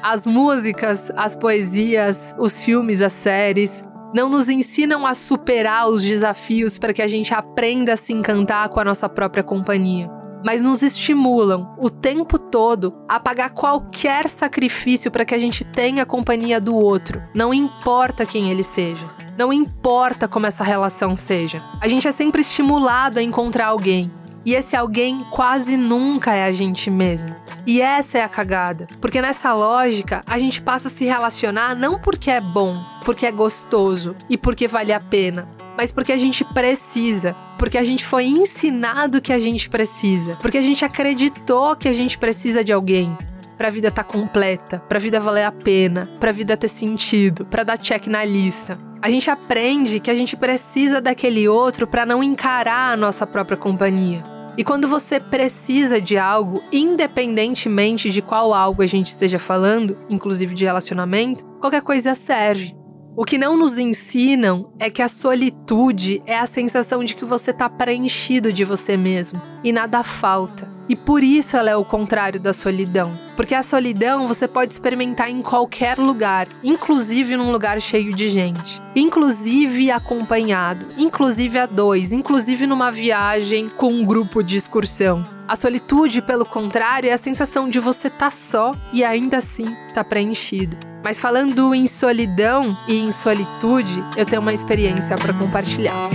As 0.08 0.28
músicas, 0.28 1.12
as 1.18 1.36
poesias, 1.36 2.36
os 2.38 2.62
filmes, 2.62 3.02
as 3.02 3.12
séries 3.12 3.84
não 4.14 4.30
nos 4.30 4.50
ensinam 4.50 5.04
a 5.04 5.16
superar 5.16 5.90
os 5.90 6.04
desafios 6.04 6.78
para 6.78 6.94
que 6.94 7.02
a 7.02 7.08
gente 7.08 7.34
aprenda 7.34 7.94
a 7.94 7.98
se 7.98 8.14
encantar 8.14 8.70
com 8.70 8.80
a 8.80 8.86
nossa 8.86 9.10
própria 9.10 9.44
companhia 9.44 10.08
mas 10.46 10.62
nos 10.62 10.84
estimulam 10.84 11.76
o 11.80 11.90
tempo 11.90 12.38
todo 12.38 12.94
a 13.10 13.20
pagar 13.20 13.50
qualquer 13.50 14.30
sacrifício 14.30 15.10
para 15.10 15.26
que 15.26 15.34
a 15.34 15.40
gente 15.40 15.66
tenha 15.66 16.04
a 16.04 16.06
companhia 16.06 16.62
do 16.62 16.76
outro, 16.76 17.20
não 17.34 17.52
importa 17.52 18.28
quem 18.28 18.52
ele 18.52 18.62
seja. 18.62 19.08
Não 19.36 19.52
importa 19.52 20.28
como 20.28 20.46
essa 20.46 20.64
relação 20.64 21.18
seja. 21.18 21.64
A 21.82 21.88
gente 21.88 22.08
é 22.08 22.12
sempre 22.12 22.42
estimulado 22.42 23.18
a 23.18 23.24
encontrar 23.24 23.66
alguém. 23.66 24.12
E 24.46 24.54
esse 24.54 24.76
alguém 24.76 25.26
quase 25.32 25.76
nunca 25.76 26.34
é 26.36 26.44
a 26.44 26.54
gente 26.54 26.92
mesmo. 26.92 27.36
E 27.66 27.82
essa 27.82 28.20
é 28.20 28.24
a 28.24 28.30
cagada. 28.30 28.86
Porque 29.02 29.20
nessa 29.20 29.52
lógica, 29.54 30.24
a 30.28 30.38
gente 30.38 30.62
passa 30.62 30.88
a 30.88 30.92
se 30.92 31.04
relacionar 31.04 31.76
não 31.76 32.00
porque 32.00 32.30
é 32.30 32.40
bom, 32.40 32.78
porque 33.04 33.26
é 33.26 33.32
gostoso 33.32 34.16
e 34.30 34.38
porque 34.38 34.68
vale 34.68 34.94
a 34.94 35.00
pena, 35.00 35.48
mas 35.76 35.92
porque 35.92 36.12
a 36.12 36.18
gente 36.18 36.46
precisa, 36.46 37.36
porque 37.58 37.78
a 37.78 37.84
gente 37.84 38.06
foi 38.06 38.26
ensinado 38.26 39.20
que 39.22 39.34
a 39.34 39.40
gente 39.40 39.68
precisa, 39.68 40.38
porque 40.42 40.60
a 40.60 40.62
gente 40.62 40.86
acreditou 40.86 41.76
que 41.76 41.88
a 41.88 41.94
gente 41.94 42.18
precisa 42.18 42.64
de 42.64 42.72
alguém 42.72 43.18
para 43.58 43.70
a 43.70 43.72
vida 43.72 43.88
estar 43.88 44.04
tá 44.04 44.10
completa, 44.10 44.80
para 44.88 44.98
a 44.98 45.02
vida 45.02 45.20
valer 45.20 45.46
a 45.46 45.52
pena, 45.52 46.10
para 46.20 46.30
a 46.30 46.34
vida 46.34 46.56
ter 46.56 46.68
sentido, 46.68 47.46
para 47.46 47.64
dar 47.64 47.78
check 47.78 48.08
na 48.08 48.24
lista. 48.24 48.78
A 49.02 49.10
gente 49.10 49.30
aprende 49.30 50.00
que 50.00 50.12
a 50.12 50.16
gente 50.16 50.36
precisa 50.36 51.00
daquele 51.00 51.48
outro 51.48 51.88
para 51.88 52.06
não 52.06 52.24
encarar 52.24 52.92
a 52.92 52.98
nossa 52.98 53.26
própria 53.26 53.58
companhia. 53.58 54.35
E 54.58 54.64
quando 54.64 54.88
você 54.88 55.20
precisa 55.20 56.00
de 56.00 56.18
algo, 56.18 56.64
independentemente 56.72 58.10
de 58.10 58.22
qual 58.22 58.54
algo 58.54 58.82
a 58.82 58.88
gente 58.88 59.08
esteja 59.08 59.38
falando, 59.38 59.98
inclusive 60.10 60.56
de 60.56 60.64
relacionamento, 60.64 61.44
qualquer 61.60 61.82
coisa 61.82 62.16
serve. 62.16 62.74
O 63.18 63.26
que 63.26 63.38
não 63.38 63.58
nos 63.58 63.78
ensinam 63.78 64.74
é 64.80 64.90
que 64.90 65.02
a 65.02 65.08
solitude 65.08 66.22
é 66.26 66.38
a 66.38 66.46
sensação 66.46 67.04
de 67.04 67.16
que 67.16 67.26
você 67.26 67.52
está 67.52 67.70
preenchido 67.70 68.52
de 68.52 68.64
você 68.64 68.96
mesmo 68.96 69.55
e 69.66 69.72
nada 69.72 70.04
falta. 70.04 70.70
E 70.88 70.96
por 70.96 71.24
isso 71.24 71.58
ela 71.58 71.72
é 71.72 71.76
o 71.76 71.84
contrário 71.84 72.40
da 72.40 72.54
solidão. 72.54 73.12
Porque 73.36 73.56
a 73.56 73.64
solidão 73.64 74.28
você 74.28 74.48
pode 74.48 74.72
experimentar 74.72 75.30
em 75.32 75.42
qualquer 75.42 75.98
lugar, 75.98 76.48
inclusive 76.64 77.36
num 77.36 77.52
lugar 77.52 77.82
cheio 77.82 78.14
de 78.14 78.30
gente, 78.30 78.80
inclusive 78.96 79.90
acompanhado, 79.90 80.86
inclusive 80.96 81.58
a 81.58 81.66
dois, 81.66 82.12
inclusive 82.12 82.68
numa 82.68 82.92
viagem 82.92 83.68
com 83.68 83.92
um 83.92 84.06
grupo 84.06 84.44
de 84.44 84.56
excursão. 84.56 85.26
A 85.48 85.56
solitude, 85.56 86.22
pelo 86.22 86.46
contrário, 86.46 87.10
é 87.10 87.14
a 87.14 87.18
sensação 87.18 87.68
de 87.68 87.80
você 87.80 88.08
estar 88.08 88.26
tá 88.26 88.32
só 88.32 88.72
e 88.94 89.04
ainda 89.04 89.38
assim 89.38 89.76
tá 89.94 90.04
preenchido. 90.04 90.78
Mas 91.04 91.20
falando 91.20 91.74
em 91.74 91.88
solidão 91.88 92.76
e 92.88 93.00
em 93.00 93.12
solitude, 93.12 94.04
eu 94.16 94.26
tenho 94.26 94.42
uma 94.42 94.54
experiência 94.54 95.16
para 95.16 95.34
compartilhar. 95.34 96.10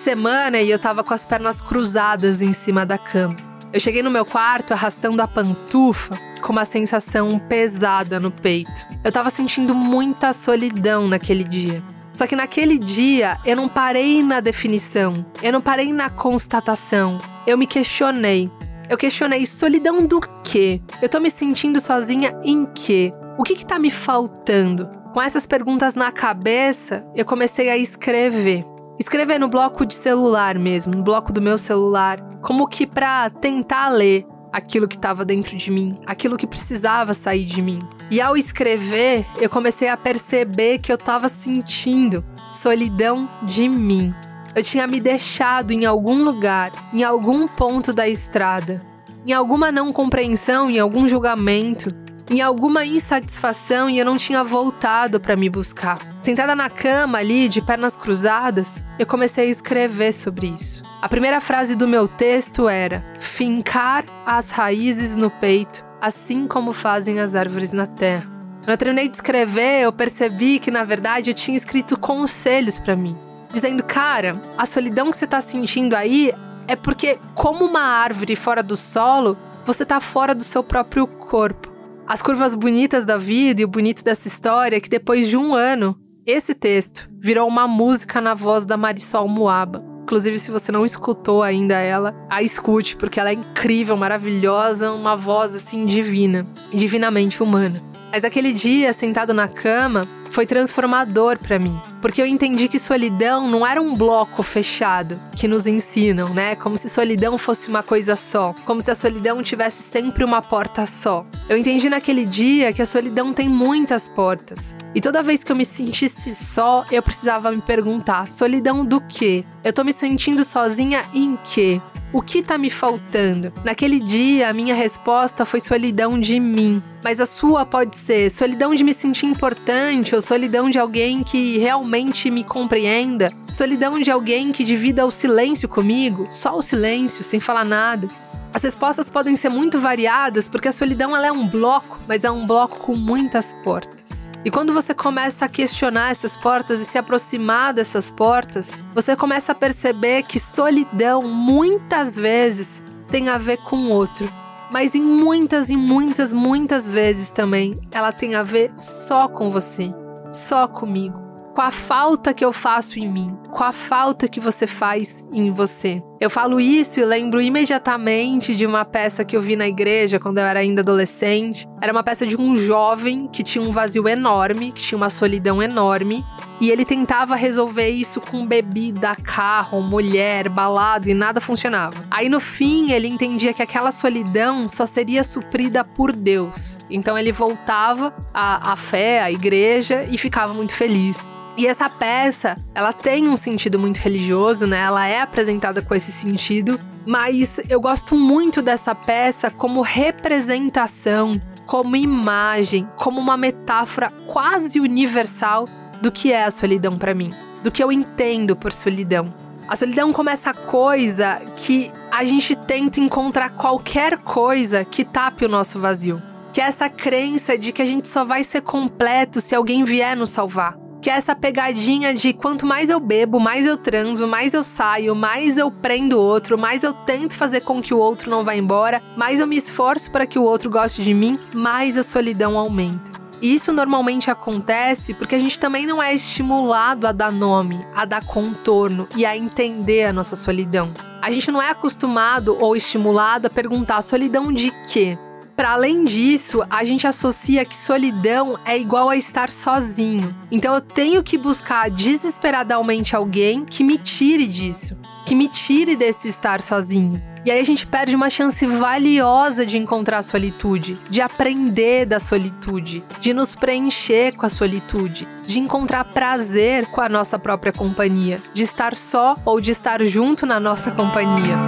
Semana 0.00 0.60
e 0.60 0.70
eu 0.70 0.78
tava 0.78 1.04
com 1.04 1.12
as 1.12 1.26
pernas 1.26 1.60
cruzadas 1.60 2.40
em 2.40 2.52
cima 2.52 2.86
da 2.86 2.96
cama. 2.96 3.36
Eu 3.72 3.78
cheguei 3.78 4.02
no 4.02 4.10
meu 4.10 4.24
quarto 4.24 4.72
arrastando 4.72 5.22
a 5.22 5.28
pantufa 5.28 6.18
com 6.40 6.52
uma 6.52 6.64
sensação 6.64 7.38
pesada 7.38 8.18
no 8.18 8.30
peito. 8.30 8.86
Eu 9.04 9.12
tava 9.12 9.28
sentindo 9.28 9.74
muita 9.74 10.32
solidão 10.32 11.06
naquele 11.06 11.44
dia. 11.44 11.82
Só 12.14 12.26
que 12.26 12.34
naquele 12.34 12.78
dia 12.78 13.36
eu 13.44 13.54
não 13.54 13.68
parei 13.68 14.22
na 14.22 14.40
definição, 14.40 15.24
eu 15.42 15.52
não 15.52 15.60
parei 15.60 15.92
na 15.92 16.10
constatação, 16.10 17.20
eu 17.46 17.56
me 17.56 17.66
questionei. 17.66 18.50
Eu 18.88 18.96
questionei 18.96 19.46
solidão 19.46 20.04
do 20.04 20.20
quê? 20.42 20.80
Eu 21.00 21.08
tô 21.08 21.20
me 21.20 21.30
sentindo 21.30 21.80
sozinha 21.80 22.34
em 22.42 22.66
quê? 22.66 23.12
O 23.38 23.44
que 23.44 23.54
que 23.54 23.66
tá 23.66 23.78
me 23.78 23.90
faltando? 23.90 24.88
Com 25.12 25.22
essas 25.22 25.46
perguntas 25.46 25.94
na 25.94 26.10
cabeça, 26.10 27.04
eu 27.14 27.24
comecei 27.24 27.68
a 27.68 27.76
escrever. 27.76 28.64
Escrever 29.00 29.40
no 29.40 29.48
bloco 29.48 29.86
de 29.86 29.94
celular 29.94 30.58
mesmo, 30.58 30.94
no 30.94 31.02
bloco 31.02 31.32
do 31.32 31.40
meu 31.40 31.56
celular, 31.56 32.20
como 32.42 32.68
que 32.68 32.86
para 32.86 33.30
tentar 33.30 33.88
ler 33.88 34.26
aquilo 34.52 34.86
que 34.86 34.94
estava 34.94 35.24
dentro 35.24 35.56
de 35.56 35.70
mim, 35.70 35.98
aquilo 36.04 36.36
que 36.36 36.46
precisava 36.46 37.14
sair 37.14 37.46
de 37.46 37.62
mim. 37.62 37.78
E 38.10 38.20
ao 38.20 38.36
escrever, 38.36 39.24
eu 39.38 39.48
comecei 39.48 39.88
a 39.88 39.96
perceber 39.96 40.80
que 40.80 40.92
eu 40.92 40.96
estava 40.96 41.30
sentindo 41.30 42.22
solidão 42.52 43.26
de 43.42 43.70
mim. 43.70 44.14
Eu 44.54 44.62
tinha 44.62 44.86
me 44.86 45.00
deixado 45.00 45.70
em 45.70 45.86
algum 45.86 46.22
lugar, 46.22 46.70
em 46.92 47.02
algum 47.02 47.48
ponto 47.48 47.94
da 47.94 48.06
estrada, 48.06 48.82
em 49.26 49.32
alguma 49.32 49.72
não 49.72 49.94
compreensão, 49.94 50.68
em 50.68 50.78
algum 50.78 51.08
julgamento, 51.08 51.90
em 52.30 52.40
alguma 52.40 52.86
insatisfação 52.86 53.90
e 53.90 53.98
eu 53.98 54.04
não 54.04 54.16
tinha 54.16 54.44
voltado 54.44 55.18
para 55.18 55.34
me 55.34 55.50
buscar. 55.50 55.98
Sentada 56.20 56.54
na 56.54 56.70
cama 56.70 57.18
ali, 57.18 57.48
de 57.48 57.60
pernas 57.60 57.96
cruzadas, 57.96 58.80
eu 59.00 59.06
comecei 59.06 59.48
a 59.48 59.50
escrever 59.50 60.12
sobre 60.12 60.46
isso. 60.46 60.80
A 61.02 61.08
primeira 61.08 61.40
frase 61.40 61.74
do 61.74 61.88
meu 61.88 62.06
texto 62.06 62.68
era: 62.68 63.04
fincar 63.18 64.04
as 64.24 64.50
raízes 64.50 65.16
no 65.16 65.28
peito, 65.28 65.84
assim 66.00 66.46
como 66.46 66.72
fazem 66.72 67.18
as 67.18 67.34
árvores 67.34 67.72
na 67.72 67.88
terra. 67.88 68.30
Quando 68.60 68.70
eu 68.70 68.78
terminei 68.78 69.08
de 69.08 69.16
escrever, 69.16 69.82
eu 69.82 69.92
percebi 69.92 70.60
que 70.60 70.70
na 70.70 70.84
verdade 70.84 71.30
eu 71.30 71.34
tinha 71.34 71.56
escrito 71.56 71.98
conselhos 71.98 72.78
para 72.78 72.94
mim, 72.94 73.18
dizendo: 73.50 73.82
cara, 73.82 74.40
a 74.56 74.66
solidão 74.66 75.10
que 75.10 75.16
você 75.16 75.24
está 75.24 75.40
sentindo 75.40 75.96
aí 75.96 76.32
é 76.68 76.76
porque, 76.76 77.18
como 77.34 77.64
uma 77.64 77.80
árvore 77.80 78.36
fora 78.36 78.62
do 78.62 78.76
solo, 78.76 79.36
você 79.64 79.82
está 79.82 79.98
fora 79.98 80.32
do 80.32 80.44
seu 80.44 80.62
próprio 80.62 81.08
corpo 81.08 81.69
as 82.10 82.20
curvas 82.20 82.56
bonitas 82.56 83.04
da 83.04 83.16
vida 83.16 83.62
e 83.62 83.64
o 83.64 83.68
bonito 83.68 84.02
dessa 84.02 84.26
história 84.26 84.76
é 84.76 84.80
que 84.80 84.88
depois 84.88 85.28
de 85.28 85.36
um 85.36 85.54
ano, 85.54 85.96
esse 86.26 86.56
texto 86.56 87.08
virou 87.20 87.46
uma 87.46 87.68
música 87.68 88.20
na 88.20 88.34
voz 88.34 88.66
da 88.66 88.76
Marisol 88.76 89.28
Muaba. 89.28 89.80
Inclusive, 90.02 90.36
se 90.40 90.50
você 90.50 90.72
não 90.72 90.84
escutou 90.84 91.40
ainda 91.40 91.74
ela, 91.74 92.12
a 92.28 92.42
escute, 92.42 92.96
porque 92.96 93.20
ela 93.20 93.30
é 93.30 93.34
incrível, 93.34 93.96
maravilhosa, 93.96 94.90
uma 94.90 95.14
voz 95.14 95.54
assim 95.54 95.86
divina, 95.86 96.44
divinamente 96.74 97.40
humana. 97.40 97.80
Mas 98.10 98.24
aquele 98.24 98.52
dia, 98.52 98.92
sentado 98.92 99.32
na 99.32 99.46
cama, 99.46 100.08
foi 100.32 100.46
transformador 100.46 101.38
para 101.38 101.60
mim, 101.60 101.80
porque 102.00 102.20
eu 102.20 102.26
entendi 102.26 102.68
que 102.68 102.78
solidão 102.78 103.48
não 103.48 103.66
era 103.66 103.80
um 103.80 103.94
bloco 103.94 104.42
fechado 104.42 105.20
que 105.36 105.48
nos 105.48 105.66
ensinam, 105.66 106.32
né? 106.32 106.56
Como 106.56 106.76
se 106.76 106.88
solidão 106.88 107.38
fosse 107.38 107.68
uma 107.68 107.82
coisa 107.82 108.16
só, 108.16 108.54
como 108.64 108.80
se 108.80 108.90
a 108.90 108.94
solidão 108.94 109.42
tivesse 109.42 109.82
sempre 109.82 110.24
uma 110.24 110.42
porta 110.42 110.86
só. 110.86 111.26
Eu 111.48 111.56
entendi 111.56 111.88
naquele 111.88 112.24
dia 112.24 112.72
que 112.72 112.82
a 112.82 112.86
solidão 112.86 113.32
tem 113.32 113.48
muitas 113.48 114.08
portas. 114.08 114.74
E 114.94 115.00
toda 115.00 115.22
vez 115.22 115.44
que 115.44 115.52
eu 115.52 115.56
me 115.56 115.64
sentisse 115.64 116.34
só, 116.34 116.84
eu 116.90 117.02
precisava 117.02 117.50
me 117.50 117.60
perguntar: 117.60 118.28
solidão 118.28 118.84
do 118.84 119.00
quê? 119.00 119.44
Eu 119.62 119.72
tô 119.72 119.84
me 119.84 119.92
sentindo 119.92 120.44
sozinha 120.44 121.04
em 121.14 121.38
quê? 121.44 121.80
O 122.12 122.20
que 122.20 122.42
tá 122.42 122.58
me 122.58 122.70
faltando? 122.70 123.52
Naquele 123.64 124.00
dia, 124.00 124.48
a 124.48 124.52
minha 124.52 124.74
resposta 124.74 125.46
foi 125.46 125.60
solidão 125.60 126.18
de 126.18 126.40
mim. 126.40 126.82
Mas 127.04 127.20
a 127.20 127.26
sua 127.26 127.64
pode 127.64 127.96
ser 127.96 128.28
solidão 128.30 128.74
de 128.74 128.82
me 128.82 128.92
sentir 128.92 129.26
importante, 129.26 130.14
ou 130.14 130.20
solidão 130.20 130.68
de 130.68 130.78
alguém 130.78 131.22
que 131.22 131.56
realmente 131.58 131.89
me 132.30 132.44
compreenda, 132.44 133.32
solidão 133.52 133.98
de 133.98 134.10
alguém 134.10 134.52
que 134.52 134.64
divida 134.64 135.04
o 135.04 135.10
silêncio 135.10 135.68
comigo, 135.68 136.26
só 136.30 136.56
o 136.56 136.62
silêncio, 136.62 137.24
sem 137.24 137.40
falar 137.40 137.64
nada. 137.64 138.08
As 138.52 138.62
respostas 138.62 139.08
podem 139.10 139.36
ser 139.36 139.48
muito 139.48 139.78
variadas 139.78 140.48
porque 140.48 140.68
a 140.68 140.72
solidão 140.72 141.16
ela 141.16 141.26
é 141.26 141.32
um 141.32 141.48
bloco, 141.48 141.98
mas 142.06 142.24
é 142.24 142.30
um 142.30 142.46
bloco 142.46 142.78
com 142.78 142.94
muitas 142.94 143.52
portas. 143.64 144.28
E 144.44 144.50
quando 144.50 144.72
você 144.72 144.94
começa 144.94 145.44
a 145.44 145.48
questionar 145.48 146.10
essas 146.10 146.36
portas 146.36 146.80
e 146.80 146.84
se 146.84 146.96
aproximar 146.96 147.74
dessas 147.74 148.10
portas, 148.10 148.76
você 148.94 149.14
começa 149.14 149.52
a 149.52 149.54
perceber 149.54 150.22
que 150.22 150.40
solidão 150.40 151.22
muitas 151.22 152.16
vezes 152.16 152.82
tem 153.08 153.28
a 153.28 153.38
ver 153.38 153.58
com 153.58 153.76
o 153.76 153.90
outro. 153.90 154.32
Mas 154.70 154.94
em 154.94 155.02
muitas 155.02 155.68
e 155.68 155.76
muitas, 155.76 156.32
muitas 156.32 156.90
vezes 156.90 157.30
também 157.30 157.78
ela 157.90 158.12
tem 158.12 158.34
a 158.34 158.42
ver 158.42 158.72
só 158.76 159.28
com 159.28 159.50
você, 159.50 159.92
só 160.32 160.66
comigo 160.66 161.29
com 161.60 161.64
a 161.64 161.70
falta 161.70 162.32
que 162.32 162.42
eu 162.42 162.54
faço 162.54 162.98
em 162.98 163.06
mim, 163.06 163.36
com 163.50 163.62
a 163.62 163.70
falta 163.70 164.26
que 164.26 164.40
você 164.40 164.66
faz 164.66 165.22
em 165.30 165.50
você. 165.50 166.02
Eu 166.18 166.30
falo 166.30 166.58
isso 166.58 166.98
e 166.98 167.04
lembro 167.04 167.38
imediatamente 167.38 168.56
de 168.56 168.64
uma 168.64 168.82
peça 168.82 169.26
que 169.26 169.36
eu 169.36 169.42
vi 169.42 169.56
na 169.56 169.68
igreja 169.68 170.18
quando 170.18 170.38
eu 170.38 170.44
era 170.44 170.60
ainda 170.60 170.80
adolescente. 170.80 171.66
Era 171.78 171.92
uma 171.92 172.02
peça 172.02 172.26
de 172.26 172.34
um 172.34 172.56
jovem 172.56 173.28
que 173.30 173.42
tinha 173.42 173.62
um 173.62 173.70
vazio 173.70 174.08
enorme, 174.08 174.72
que 174.72 174.80
tinha 174.80 174.96
uma 174.96 175.10
solidão 175.10 175.62
enorme, 175.62 176.24
e 176.62 176.70
ele 176.70 176.82
tentava 176.82 177.36
resolver 177.36 177.90
isso 177.90 178.22
com 178.22 178.46
bebida, 178.46 179.14
carro, 179.16 179.82
mulher, 179.82 180.48
balada 180.48 181.10
e 181.10 181.14
nada 181.14 181.42
funcionava. 181.42 182.02
Aí 182.10 182.30
no 182.30 182.40
fim 182.40 182.90
ele 182.90 183.06
entendia 183.06 183.52
que 183.52 183.62
aquela 183.62 183.92
solidão 183.92 184.66
só 184.66 184.86
seria 184.86 185.22
suprida 185.22 185.84
por 185.84 186.16
Deus. 186.16 186.78
Então 186.88 187.18
ele 187.18 187.32
voltava 187.32 188.14
à, 188.32 188.72
à 188.72 188.76
fé, 188.76 189.20
à 189.20 189.30
igreja 189.30 190.06
e 190.10 190.16
ficava 190.16 190.54
muito 190.54 190.74
feliz. 190.74 191.28
E 191.56 191.66
essa 191.66 191.88
peça, 191.90 192.56
ela 192.74 192.92
tem 192.92 193.28
um 193.28 193.36
sentido 193.36 193.78
muito 193.78 193.98
religioso, 193.98 194.66
né? 194.66 194.78
Ela 194.78 195.06
é 195.06 195.20
apresentada 195.20 195.82
com 195.82 195.94
esse 195.94 196.12
sentido, 196.12 196.80
mas 197.06 197.60
eu 197.68 197.80
gosto 197.80 198.14
muito 198.14 198.62
dessa 198.62 198.94
peça 198.94 199.50
como 199.50 199.82
representação, 199.82 201.40
como 201.66 201.96
imagem, 201.96 202.88
como 202.96 203.20
uma 203.20 203.36
metáfora 203.36 204.12
quase 204.26 204.80
universal 204.80 205.68
do 206.00 206.10
que 206.10 206.32
é 206.32 206.44
a 206.44 206.50
solidão 206.50 206.96
para 206.96 207.14
mim, 207.14 207.34
do 207.62 207.70
que 207.70 207.82
eu 207.82 207.92
entendo 207.92 208.56
por 208.56 208.72
solidão. 208.72 209.34
A 209.68 209.76
solidão 209.76 210.12
como 210.12 210.30
essa 210.30 210.54
coisa 210.54 211.42
que 211.56 211.92
a 212.10 212.24
gente 212.24 212.56
tenta 212.56 213.00
encontrar 213.00 213.50
qualquer 213.50 214.18
coisa 214.18 214.84
que 214.84 215.04
tape 215.04 215.44
o 215.44 215.48
nosso 215.48 215.78
vazio. 215.78 216.20
Que 216.52 216.60
é 216.60 216.64
essa 216.64 216.88
crença 216.88 217.56
de 217.56 217.70
que 217.70 217.80
a 217.80 217.86
gente 217.86 218.08
só 218.08 218.24
vai 218.24 218.42
ser 218.42 218.62
completo 218.62 219.40
se 219.40 219.54
alguém 219.54 219.84
vier 219.84 220.16
nos 220.16 220.30
salvar 220.30 220.89
que 221.00 221.10
é 221.10 221.14
essa 221.14 221.34
pegadinha 221.34 222.12
de 222.12 222.32
quanto 222.32 222.66
mais 222.66 222.90
eu 222.90 223.00
bebo, 223.00 223.40
mais 223.40 223.66
eu 223.66 223.76
transo, 223.76 224.26
mais 224.26 224.54
eu 224.54 224.62
saio, 224.62 225.14
mais 225.14 225.56
eu 225.56 225.70
prendo 225.70 226.18
o 226.18 226.22
outro, 226.22 226.58
mais 226.58 226.82
eu 226.82 226.92
tento 226.92 227.34
fazer 227.34 227.62
com 227.62 227.80
que 227.80 227.94
o 227.94 227.98
outro 227.98 228.30
não 228.30 228.44
vá 228.44 228.54
embora, 228.54 229.00
mais 229.16 229.40
eu 229.40 229.46
me 229.46 229.56
esforço 229.56 230.10
para 230.10 230.26
que 230.26 230.38
o 230.38 230.44
outro 230.44 230.70
goste 230.70 231.02
de 231.02 231.14
mim, 231.14 231.38
mais 231.54 231.96
a 231.96 232.02
solidão 232.02 232.58
aumenta. 232.58 233.20
E 233.42 233.54
isso 233.54 233.72
normalmente 233.72 234.30
acontece 234.30 235.14
porque 235.14 235.34
a 235.34 235.38
gente 235.38 235.58
também 235.58 235.86
não 235.86 236.02
é 236.02 236.12
estimulado 236.12 237.06
a 237.06 237.12
dar 237.12 237.32
nome, 237.32 237.86
a 237.94 238.04
dar 238.04 238.22
contorno 238.22 239.08
e 239.16 239.24
a 239.24 239.34
entender 239.34 240.04
a 240.04 240.12
nossa 240.12 240.36
solidão. 240.36 240.92
A 241.22 241.30
gente 241.30 241.50
não 241.50 241.62
é 241.62 241.70
acostumado 241.70 242.56
ou 242.60 242.76
estimulado 242.76 243.46
a 243.46 243.50
perguntar 243.50 244.02
solidão 244.02 244.52
de 244.52 244.70
quê? 244.92 245.18
Para 245.60 245.72
além 245.72 246.06
disso, 246.06 246.64
a 246.70 246.82
gente 246.84 247.06
associa 247.06 247.66
que 247.66 247.76
solidão 247.76 248.58
é 248.64 248.78
igual 248.78 249.10
a 249.10 249.16
estar 249.16 249.50
sozinho. 249.50 250.34
Então 250.50 250.74
eu 250.74 250.80
tenho 250.80 251.22
que 251.22 251.36
buscar 251.36 251.90
desesperadamente 251.90 253.14
alguém 253.14 253.66
que 253.66 253.84
me 253.84 253.98
tire 253.98 254.46
disso, 254.46 254.96
que 255.26 255.34
me 255.34 255.48
tire 255.48 255.96
desse 255.96 256.28
estar 256.28 256.62
sozinho. 256.62 257.22
E 257.44 257.50
aí 257.50 257.60
a 257.60 257.62
gente 257.62 257.86
perde 257.86 258.16
uma 258.16 258.30
chance 258.30 258.66
valiosa 258.66 259.66
de 259.66 259.76
encontrar 259.76 260.20
a 260.20 260.22
solitude, 260.22 260.98
de 261.10 261.20
aprender 261.20 262.06
da 262.06 262.18
solitude, 262.18 263.04
de 263.20 263.34
nos 263.34 263.54
preencher 263.54 264.32
com 264.32 264.46
a 264.46 264.48
solitude, 264.48 265.28
de 265.44 265.58
encontrar 265.58 266.04
prazer 266.04 266.86
com 266.86 267.02
a 267.02 267.08
nossa 267.10 267.38
própria 267.38 267.70
companhia, 267.70 268.40
de 268.54 268.62
estar 268.62 268.96
só 268.96 269.36
ou 269.44 269.60
de 269.60 269.72
estar 269.72 270.02
junto 270.06 270.46
na 270.46 270.58
nossa 270.58 270.90
companhia. 270.90 271.58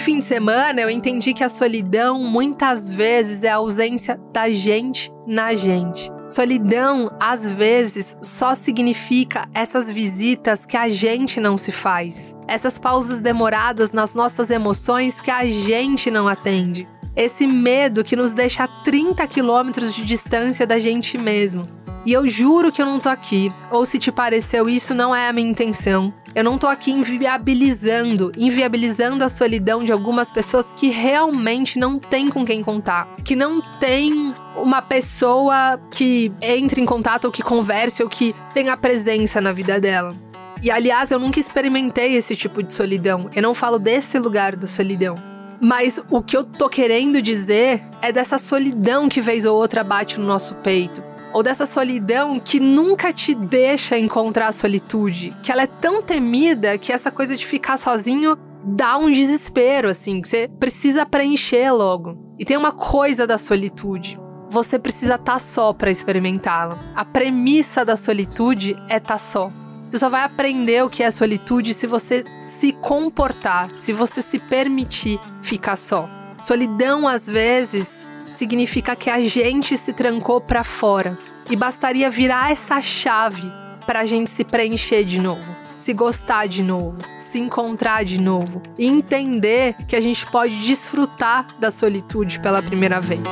Naquele 0.00 0.16
fim 0.16 0.20
de 0.20 0.24
semana, 0.24 0.80
eu 0.80 0.88
entendi 0.88 1.34
que 1.34 1.44
a 1.44 1.48
solidão 1.50 2.20
muitas 2.20 2.88
vezes 2.88 3.44
é 3.44 3.50
a 3.50 3.56
ausência 3.56 4.18
da 4.32 4.48
gente 4.48 5.12
na 5.26 5.54
gente. 5.54 6.10
Solidão, 6.26 7.14
às 7.20 7.52
vezes, 7.52 8.16
só 8.22 8.54
significa 8.54 9.46
essas 9.52 9.90
visitas 9.90 10.64
que 10.64 10.76
a 10.76 10.88
gente 10.88 11.38
não 11.38 11.58
se 11.58 11.70
faz, 11.70 12.34
essas 12.48 12.78
pausas 12.78 13.20
demoradas 13.20 13.92
nas 13.92 14.14
nossas 14.14 14.50
emoções 14.50 15.20
que 15.20 15.30
a 15.30 15.46
gente 15.46 16.10
não 16.10 16.26
atende. 16.26 16.88
Esse 17.14 17.46
medo 17.46 18.02
que 18.02 18.16
nos 18.16 18.32
deixa 18.32 18.64
a 18.64 18.68
30 18.82 19.26
quilômetros 19.26 19.94
de 19.94 20.02
distância 20.02 20.66
da 20.66 20.78
gente 20.78 21.18
mesmo. 21.18 21.68
E 22.06 22.14
eu 22.14 22.26
juro 22.26 22.72
que 22.72 22.80
eu 22.80 22.86
não 22.86 22.98
tô 22.98 23.10
aqui, 23.10 23.52
ou 23.70 23.84
se 23.84 23.98
te 23.98 24.10
pareceu 24.10 24.66
isso, 24.66 24.94
não 24.94 25.14
é 25.14 25.28
a 25.28 25.32
minha 25.32 25.50
intenção. 25.50 26.10
Eu 26.32 26.44
não 26.44 26.56
tô 26.56 26.68
aqui 26.68 26.92
inviabilizando, 26.92 28.30
inviabilizando 28.36 29.24
a 29.24 29.28
solidão 29.28 29.82
de 29.82 29.90
algumas 29.90 30.30
pessoas 30.30 30.72
que 30.72 30.88
realmente 30.88 31.76
não 31.76 31.98
têm 31.98 32.28
com 32.28 32.44
quem 32.44 32.62
contar, 32.62 33.08
que 33.24 33.34
não 33.34 33.60
tem 33.80 34.32
uma 34.56 34.80
pessoa 34.80 35.80
que 35.90 36.32
entre 36.40 36.80
em 36.80 36.86
contato 36.86 37.24
ou 37.24 37.32
que 37.32 37.42
converse 37.42 38.02
ou 38.02 38.08
que 38.08 38.34
tenha 38.54 38.76
presença 38.76 39.40
na 39.40 39.52
vida 39.52 39.80
dela. 39.80 40.14
E 40.62 40.70
aliás, 40.70 41.10
eu 41.10 41.18
nunca 41.18 41.40
experimentei 41.40 42.14
esse 42.14 42.36
tipo 42.36 42.62
de 42.62 42.72
solidão. 42.72 43.28
Eu 43.34 43.42
não 43.42 43.54
falo 43.54 43.78
desse 43.78 44.18
lugar 44.18 44.54
da 44.54 44.66
solidão. 44.66 45.16
Mas 45.60 46.00
o 46.10 46.22
que 46.22 46.36
eu 46.36 46.44
tô 46.44 46.68
querendo 46.68 47.20
dizer 47.20 47.82
é 48.00 48.12
dessa 48.12 48.38
solidão 48.38 49.08
que 49.08 49.20
vez 49.20 49.44
ou 49.44 49.56
outra 49.56 49.82
bate 49.82 50.18
no 50.20 50.26
nosso 50.26 50.54
peito 50.56 51.09
ou 51.32 51.42
dessa 51.42 51.66
solidão 51.66 52.40
que 52.40 52.58
nunca 52.58 53.12
te 53.12 53.34
deixa 53.34 53.98
encontrar 53.98 54.48
a 54.48 54.52
solitude, 54.52 55.34
que 55.42 55.52
ela 55.52 55.62
é 55.62 55.66
tão 55.66 56.02
temida 56.02 56.78
que 56.78 56.92
essa 56.92 57.10
coisa 57.10 57.36
de 57.36 57.46
ficar 57.46 57.76
sozinho 57.76 58.36
dá 58.64 58.98
um 58.98 59.10
desespero, 59.10 59.88
assim, 59.88 60.20
que 60.20 60.28
você 60.28 60.48
precisa 60.58 61.06
preencher 61.06 61.70
logo. 61.72 62.34
E 62.38 62.44
tem 62.44 62.56
uma 62.56 62.72
coisa 62.72 63.26
da 63.26 63.38
solitude. 63.38 64.18
Você 64.50 64.78
precisa 64.78 65.14
estar 65.14 65.34
tá 65.34 65.38
só 65.38 65.72
para 65.72 65.90
experimentá-la. 65.90 66.78
A 66.94 67.04
premissa 67.04 67.84
da 67.84 67.96
solitude 67.96 68.74
é 68.88 68.96
estar 68.96 69.14
tá 69.14 69.18
só. 69.18 69.50
Você 69.88 69.98
só 69.98 70.08
vai 70.08 70.22
aprender 70.22 70.84
o 70.84 70.90
que 70.90 71.02
é 71.02 71.10
solitude 71.10 71.74
se 71.74 71.86
você 71.86 72.24
se 72.38 72.72
comportar, 72.72 73.70
se 73.74 73.92
você 73.92 74.22
se 74.22 74.38
permitir 74.38 75.20
ficar 75.42 75.76
só. 75.76 76.08
Solidão, 76.40 77.06
às 77.06 77.26
vezes, 77.26 78.09
significa 78.30 78.96
que 78.96 79.10
a 79.10 79.20
gente 79.20 79.76
se 79.76 79.92
trancou 79.92 80.40
para 80.40 80.64
fora 80.64 81.18
e 81.50 81.56
bastaria 81.56 82.08
virar 82.08 82.52
essa 82.52 82.80
chave 82.80 83.42
para 83.84 84.00
a 84.00 84.04
gente 84.04 84.30
se 84.30 84.44
preencher 84.44 85.04
de 85.04 85.20
novo, 85.20 85.56
se 85.76 85.92
gostar 85.92 86.46
de 86.46 86.62
novo, 86.62 86.96
se 87.16 87.40
encontrar 87.40 88.04
de 88.04 88.20
novo 88.20 88.62
e 88.78 88.86
entender 88.86 89.74
que 89.88 89.96
a 89.96 90.00
gente 90.00 90.24
pode 90.30 90.54
desfrutar 90.62 91.46
da 91.58 91.70
solitude 91.70 92.38
pela 92.38 92.62
primeira 92.62 93.00
vez. 93.00 93.28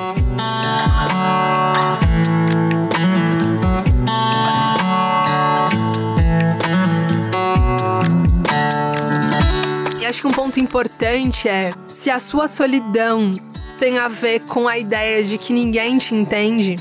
E 10.01 10.07
acho 10.07 10.23
que 10.23 10.27
um 10.27 10.33
ponto 10.33 10.59
importante 10.59 11.49
é 11.49 11.71
se 11.87 12.11
a 12.11 12.19
sua 12.19 12.49
solidão 12.49 13.31
tem 13.79 13.99
a 13.99 14.09
ver 14.09 14.41
com 14.41 14.67
a 14.67 14.77
ideia 14.77 15.23
de 15.23 15.38
que 15.38 15.53
ninguém 15.53 15.99
te 15.99 16.14
entende, 16.14 16.77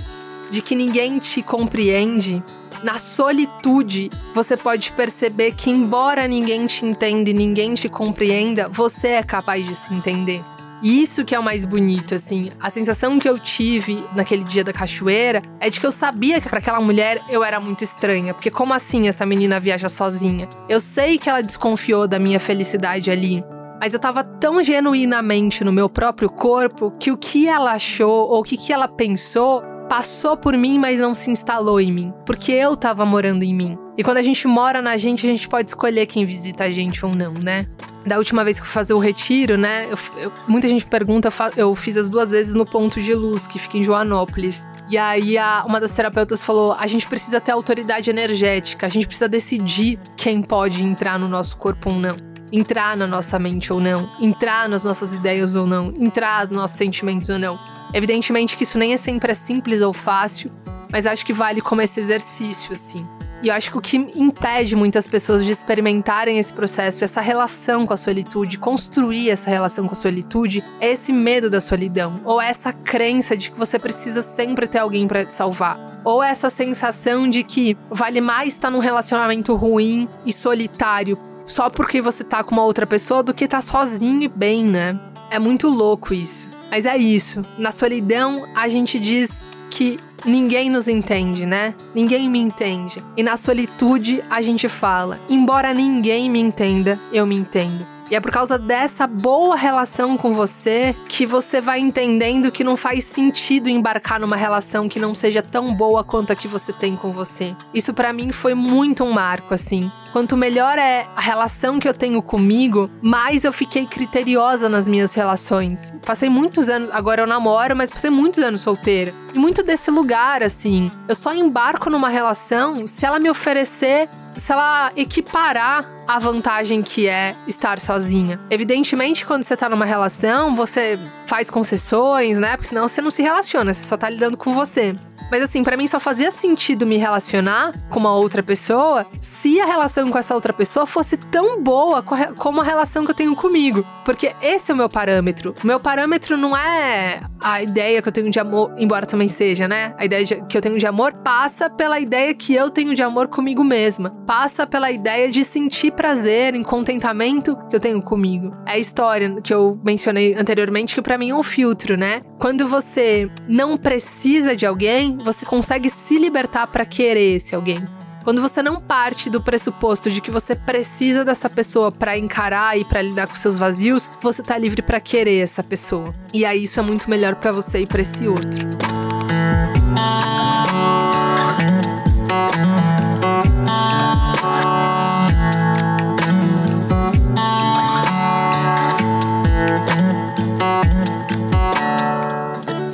de 0.50 0.62
que 0.62 0.76
ninguém 0.76 1.20
te 1.20 1.42
compreende. 1.42 2.44
Na 2.84 3.00
solitude, 3.00 4.10
você 4.34 4.56
pode 4.56 4.92
perceber 4.92 5.54
que, 5.54 5.70
embora 5.70 6.28
ninguém 6.28 6.66
te 6.66 6.86
entenda 6.86 7.30
e 7.30 7.34
ninguém 7.34 7.74
te 7.74 7.90
compreenda, 7.90 8.68
você 8.70 9.10
é 9.10 9.24
capaz 9.24 9.66
de 9.66 9.76
se 9.76 9.94
entender. 9.94 10.44
E 10.82 11.02
isso 11.02 11.26
que 11.26 11.34
é 11.34 11.40
o 11.40 11.44
mais 11.44 11.66
bonito, 11.66 12.14
assim. 12.14 12.52
A 12.60 12.70
sensação 12.70 13.18
que 13.18 13.28
eu 13.28 13.40
tive 13.40 14.04
naquele 14.16 14.44
dia 14.44 14.64
da 14.64 14.72
cachoeira 14.72 15.42
é 15.60 15.72
de 15.72 15.80
que 15.80 15.86
eu 15.86 15.92
sabia 15.92 16.40
que 16.40 16.48
para 16.48 16.60
aquela 16.60 16.80
mulher 16.80 17.20
eu 17.30 17.44
era 17.44 17.60
muito 17.60 17.84
estranha. 17.84 18.34
Porque 18.34 18.52
como 18.52 18.74
assim 18.74 19.08
essa 19.08 19.26
menina 19.26 19.60
viaja 19.60 19.90
sozinha? 19.90 20.48
Eu 20.70 20.80
sei 20.80 21.18
que 21.18 21.30
ela 21.30 21.42
desconfiou 21.42 22.08
da 22.08 22.20
minha 22.20 22.40
felicidade 22.40 23.10
ali. 23.10 23.44
Mas 23.80 23.94
eu 23.94 24.00
tava 24.00 24.24
tão 24.24 24.64
genuinamente 24.64 25.64
no 25.64 25.72
meu 25.72 25.90
próprio 25.90 26.30
corpo 26.30 26.92
que 27.00 27.12
o 27.12 27.18
que 27.18 27.48
ela 27.48 27.74
achou 27.74 28.30
ou 28.30 28.40
o 28.40 28.44
que, 28.44 28.58
que 28.58 28.74
ela 28.74 28.88
pensou 28.88 29.64
passou 29.88 30.36
por 30.36 30.56
mim, 30.56 30.78
mas 30.78 31.00
não 31.00 31.16
se 31.16 31.32
instalou 31.32 31.80
em 31.80 31.92
mim, 31.92 32.14
porque 32.26 32.52
eu 32.52 32.76
tava 32.76 33.06
morando 33.06 33.44
em 33.44 33.54
mim. 33.54 33.78
E 33.98 34.04
quando 34.04 34.18
a 34.18 34.22
gente 34.22 34.48
mora 34.48 34.82
na 34.82 34.96
gente, 34.96 35.26
a 35.26 35.30
gente 35.30 35.48
pode 35.48 35.70
escolher 35.70 36.06
quem 36.06 36.26
visita 36.26 36.66
a 36.66 36.70
gente 36.70 37.04
ou 37.06 37.16
não, 37.16 37.34
né? 37.34 37.68
Da 38.06 38.18
última 38.18 38.44
vez 38.44 38.58
que 38.58 38.62
eu 38.62 38.66
fui 38.66 38.74
fazer 38.74 38.94
o 38.94 39.00
retiro, 39.00 39.58
né? 39.58 39.88
Eu, 39.90 39.98
eu, 40.22 40.32
muita 40.48 40.68
gente 40.68 40.86
pergunta, 40.86 41.30
eu 41.56 41.74
fiz 41.74 41.98
as 41.98 42.10
duas 42.10 42.30
vezes 42.30 42.54
no 42.54 42.66
Ponto 42.66 43.02
de 43.02 43.14
Luz, 43.16 43.48
que 43.48 43.58
fica 43.58 43.78
em 43.78 43.84
Joanópolis. 43.84 44.64
E 44.90 44.98
aí 44.98 45.38
a, 45.38 45.64
uma 45.66 45.80
das 45.80 45.94
terapeutas 45.96 46.44
falou: 46.44 46.74
a 46.74 46.86
gente 46.86 47.08
precisa 47.08 47.42
ter 47.42 47.52
autoridade 47.52 48.10
energética, 48.10 48.86
a 48.86 48.90
gente 48.90 49.08
precisa 49.08 49.28
decidir 49.28 50.00
quem 50.16 50.44
pode 50.44 50.84
entrar 50.84 51.18
no 51.18 51.28
nosso 51.28 51.58
corpo 51.58 51.90
ou 51.90 51.96
não 51.96 52.37
entrar 52.52 52.96
na 52.96 53.08
nossa 53.08 53.38
mente 53.38 53.72
ou 53.72 53.80
não, 53.80 54.10
entrar 54.20 54.68
nas 54.70 54.84
nossas 54.84 55.14
ideias 55.14 55.56
ou 55.56 55.68
não, 55.68 55.94
entrar 55.98 56.48
nos 56.48 56.56
nossos 56.56 56.78
sentimentos 56.78 57.30
ou 57.30 57.40
não. 57.40 57.58
Evidentemente 57.94 58.56
que 58.56 58.64
isso 58.64 58.78
nem 58.78 58.94
é 58.94 58.98
sempre 58.98 59.34
simples 59.34 59.82
ou 59.82 59.94
fácil, 59.94 60.52
mas 60.92 61.06
acho 61.06 61.26
que 61.26 61.34
vale 61.34 61.62
como 61.62 61.82
esse 61.82 62.00
exercício, 62.00 62.74
assim. 62.74 63.06
E 63.42 63.50
eu 63.50 63.54
acho 63.54 63.70
que 63.70 63.78
o 63.78 63.82
que 63.82 63.98
impede 64.16 64.76
muitas 64.76 65.08
pessoas 65.08 65.46
de 65.46 65.52
experimentarem 65.52 66.40
esse 66.40 66.52
processo, 66.52 67.04
essa 67.04 67.22
relação 67.22 67.86
com 67.86 67.94
a 67.94 67.98
solitude, 67.98 68.58
construir 68.58 69.30
essa 69.30 69.50
relação 69.50 69.86
com 69.86 69.94
a 69.94 69.96
solitude, 69.96 70.64
é 70.80 70.92
esse 70.92 71.14
medo 71.14 71.48
da 71.50 71.62
solidão, 71.62 72.20
ou 72.26 72.42
essa 72.42 72.74
crença 72.74 73.38
de 73.38 73.52
que 73.52 73.58
você 73.58 73.78
precisa 73.78 74.24
sempre 74.24 74.66
ter 74.66 74.80
alguém 74.80 75.08
para 75.08 75.24
te 75.24 75.32
salvar, 75.32 76.02
ou 76.04 76.24
essa 76.24 76.50
sensação 76.50 77.30
de 77.30 77.44
que 77.44 77.78
vale 77.92 78.22
mais 78.22 78.54
estar 78.54 78.72
num 78.72 78.80
relacionamento 78.80 79.56
ruim 79.56 80.10
e 80.26 80.34
solitário 80.34 81.18
só 81.48 81.70
porque 81.70 82.02
você 82.02 82.24
tá 82.24 82.44
com 82.44 82.52
uma 82.52 82.66
outra 82.66 82.86
pessoa 82.86 83.24
do 83.24 83.34
que 83.34 83.48
tá 83.48 83.62
sozinho 83.62 84.22
e 84.22 84.28
bem, 84.28 84.66
né? 84.66 85.00
É 85.32 85.40
muito 85.40 85.70
louco 85.70 86.14
isso. 86.14 86.48
Mas 86.70 86.86
é 86.86 86.96
isso. 86.98 87.42
Na 87.58 87.72
solidão, 87.72 88.48
a 88.54 88.68
gente 88.68 89.00
diz 89.00 89.46
que 89.70 90.00
ninguém 90.26 90.70
nos 90.70 90.88
entende, 90.88 91.46
né? 91.46 91.74
Ninguém 91.96 92.30
me 92.30 92.40
entende. 92.40 93.04
E 93.16 93.24
na 93.24 93.38
solitude, 93.38 94.24
a 94.30 94.42
gente 94.42 94.70
fala: 94.70 95.20
embora 95.30 95.74
ninguém 95.74 96.30
me 96.30 96.40
entenda, 96.40 97.00
eu 97.12 97.26
me 97.26 97.36
entendo. 97.36 97.98
E 98.10 98.16
é 98.16 98.22
por 98.22 98.32
causa 98.32 98.58
dessa 98.58 99.06
boa 99.06 99.58
relação 99.58 100.16
com 100.16 100.34
você 100.34 100.96
que 101.10 101.26
você 101.26 101.60
vai 101.60 101.80
entendendo 101.80 102.52
que 102.52 102.64
não 102.64 102.78
faz 102.78 103.04
sentido 103.04 103.68
embarcar 103.68 104.18
numa 104.18 104.38
relação 104.38 104.88
que 104.88 104.98
não 104.98 105.14
seja 105.14 105.42
tão 105.42 105.76
boa 105.76 106.06
quanto 106.06 106.32
a 106.32 106.36
que 106.36 106.48
você 106.48 106.72
tem 106.72 106.96
com 106.96 107.12
você. 107.12 107.54
Isso 107.74 107.94
para 107.94 108.14
mim 108.14 108.32
foi 108.32 108.54
muito 108.54 109.04
um 109.04 109.12
marco 109.12 109.54
assim. 109.54 109.92
Quanto 110.18 110.36
melhor 110.36 110.80
é 110.80 111.06
a 111.16 111.22
relação 111.22 111.78
que 111.78 111.88
eu 111.88 111.94
tenho 111.94 112.24
comigo, 112.24 112.90
mais 113.04 113.44
eu 113.44 113.54
fiquei 113.54 113.86
criteriosa 113.86 114.68
nas 114.68 114.88
minhas 114.88 115.14
relações. 115.14 115.94
Passei 116.04 116.28
muitos 116.28 116.70
anos, 116.70 116.90
agora 116.90 117.22
eu 117.22 117.28
namoro, 117.28 117.76
mas 117.76 117.92
passei 117.92 118.10
muitos 118.10 118.44
anos 118.44 118.62
solteira. 118.62 119.14
E 119.32 119.38
muito 119.38 119.62
desse 119.62 119.92
lugar, 119.92 120.42
assim, 120.42 120.92
eu 121.08 121.14
só 121.14 121.36
embarco 121.36 121.92
numa 121.92 122.10
relação 122.10 122.88
se 122.88 123.06
ela 123.06 123.20
me 123.20 123.30
oferecer 123.30 124.10
se 124.36 124.52
ela 124.52 124.92
equiparar 124.96 125.90
a 126.08 126.20
vantagem 126.20 126.82
que 126.82 127.08
é 127.08 127.36
estar 127.48 127.80
sozinha. 127.80 128.40
Evidentemente, 128.50 129.26
quando 129.26 129.44
você 129.44 129.58
tá 129.58 129.68
numa 129.68 129.86
relação, 129.86 130.56
você 130.56 131.00
faz 131.26 131.50
concessões, 131.50 132.38
né? 132.38 132.52
Porque 132.52 132.70
senão 132.70 132.88
você 132.88 133.02
não 133.02 133.12
se 133.12 133.22
relaciona, 133.22 133.74
você 133.74 133.84
só 133.84 133.98
tá 133.98 134.10
lidando 134.10 134.38
com 134.38 134.54
você. 134.54 134.96
Mas 135.32 135.42
assim, 135.42 135.64
para 135.64 135.78
mim 135.78 135.88
só 135.88 136.00
fazia 136.00 136.32
sentido 136.32 136.86
me 136.86 136.98
relacionar 136.98 137.74
com 137.90 138.00
uma 138.00 138.16
outra 138.16 138.42
pessoa 138.42 139.06
se 139.22 139.60
a 139.60 139.66
relação 139.66 140.10
com 140.10 140.18
essa 140.18 140.34
outra 140.34 140.54
pessoa 140.54 140.86
fosse 140.86 141.18
tão 141.18 141.62
boa 141.62 142.02
como 142.02 142.62
a 142.62 142.64
relação 142.64 143.06
que 143.06 143.12
eu 143.12 143.16
tenho 143.16 143.36
comigo. 143.36 143.86
Porque 144.06 144.34
esse 144.42 144.72
é 144.72 144.74
o 144.74 144.78
meu 144.78 144.90
parâmetro. 144.90 145.54
O 145.64 145.68
meu 145.68 145.80
parâmetro 145.80 146.38
não 146.38 146.56
é 146.56 147.22
a 147.42 147.62
ideia 147.62 148.02
que 148.02 148.08
eu 148.08 148.12
tenho 148.12 148.30
de 148.30 148.40
amor, 148.40 148.74
embora 148.78 149.06
também 149.06 149.28
seja, 149.28 149.68
né? 149.68 149.94
A 149.98 150.06
ideia 150.06 150.26
de, 150.26 150.36
que 150.48 150.58
eu 150.58 150.62
tenho 150.62 150.78
de 150.78 150.88
amor 150.88 151.14
passa 151.14 151.70
pela 151.70 152.00
ideia 152.00 152.34
que 152.34 152.54
eu 152.54 152.70
tenho 152.70 152.96
de 152.96 153.04
amor 153.04 153.28
comigo 153.28 153.64
mesma. 153.64 154.10
Passa 154.26 154.66
pela 154.66 154.92
ideia 154.92 155.30
de 155.30 155.44
sentir 155.44 155.92
prazer, 155.92 156.56
em 156.56 156.64
contentamento 156.64 157.58
que 157.70 157.76
eu 157.76 157.80
tenho 157.80 158.02
comigo. 158.02 158.56
É 158.66 158.74
a 158.74 158.78
história 158.78 159.42
que 159.42 159.54
eu 159.54 159.80
mencionei 159.84 160.36
anteriormente, 160.36 160.96
que 160.96 161.02
para 161.02 161.18
mim 161.18 161.30
é 161.30 161.36
um 161.36 161.44
filtro, 161.44 161.98
né? 161.98 162.22
Quando 162.40 162.68
você 162.68 163.30
não 163.48 163.78
precisa 163.78 164.56
de 164.56 164.66
alguém, 164.66 165.17
você 165.24 165.46
consegue 165.46 165.90
se 165.90 166.18
libertar 166.18 166.68
para 166.68 166.86
querer 166.86 167.36
esse 167.36 167.56
alguém. 167.56 167.88
Quando 168.24 168.42
você 168.42 168.62
não 168.62 168.82
parte 168.82 169.30
do 169.30 169.42
pressuposto 169.42 170.12
de 170.12 170.20
que 170.20 170.30
você 170.30 170.54
precisa 170.54 171.24
dessa 171.24 171.50
pessoa 171.50 171.92
para 171.92 172.18
encarar 172.18 172.78
e 172.78 172.84
para 172.84 173.02
lidar 173.02 173.26
com 173.26 173.36
seus 173.36 173.56
vazios, 173.56 174.10
você 174.22 174.44
tá 174.44 174.58
livre 174.58 174.82
para 174.82 175.00
querer 175.00 175.40
essa 175.40 175.64
pessoa. 175.64 176.14
E 176.34 176.46
aí 176.46 176.64
isso 176.64 176.78
é 176.78 176.84
muito 176.84 177.10
melhor 177.10 177.36
para 177.36 177.54
você 177.54 177.80
e 177.80 177.88
para 177.88 178.02
esse 178.02 178.28
outro. 178.28 178.68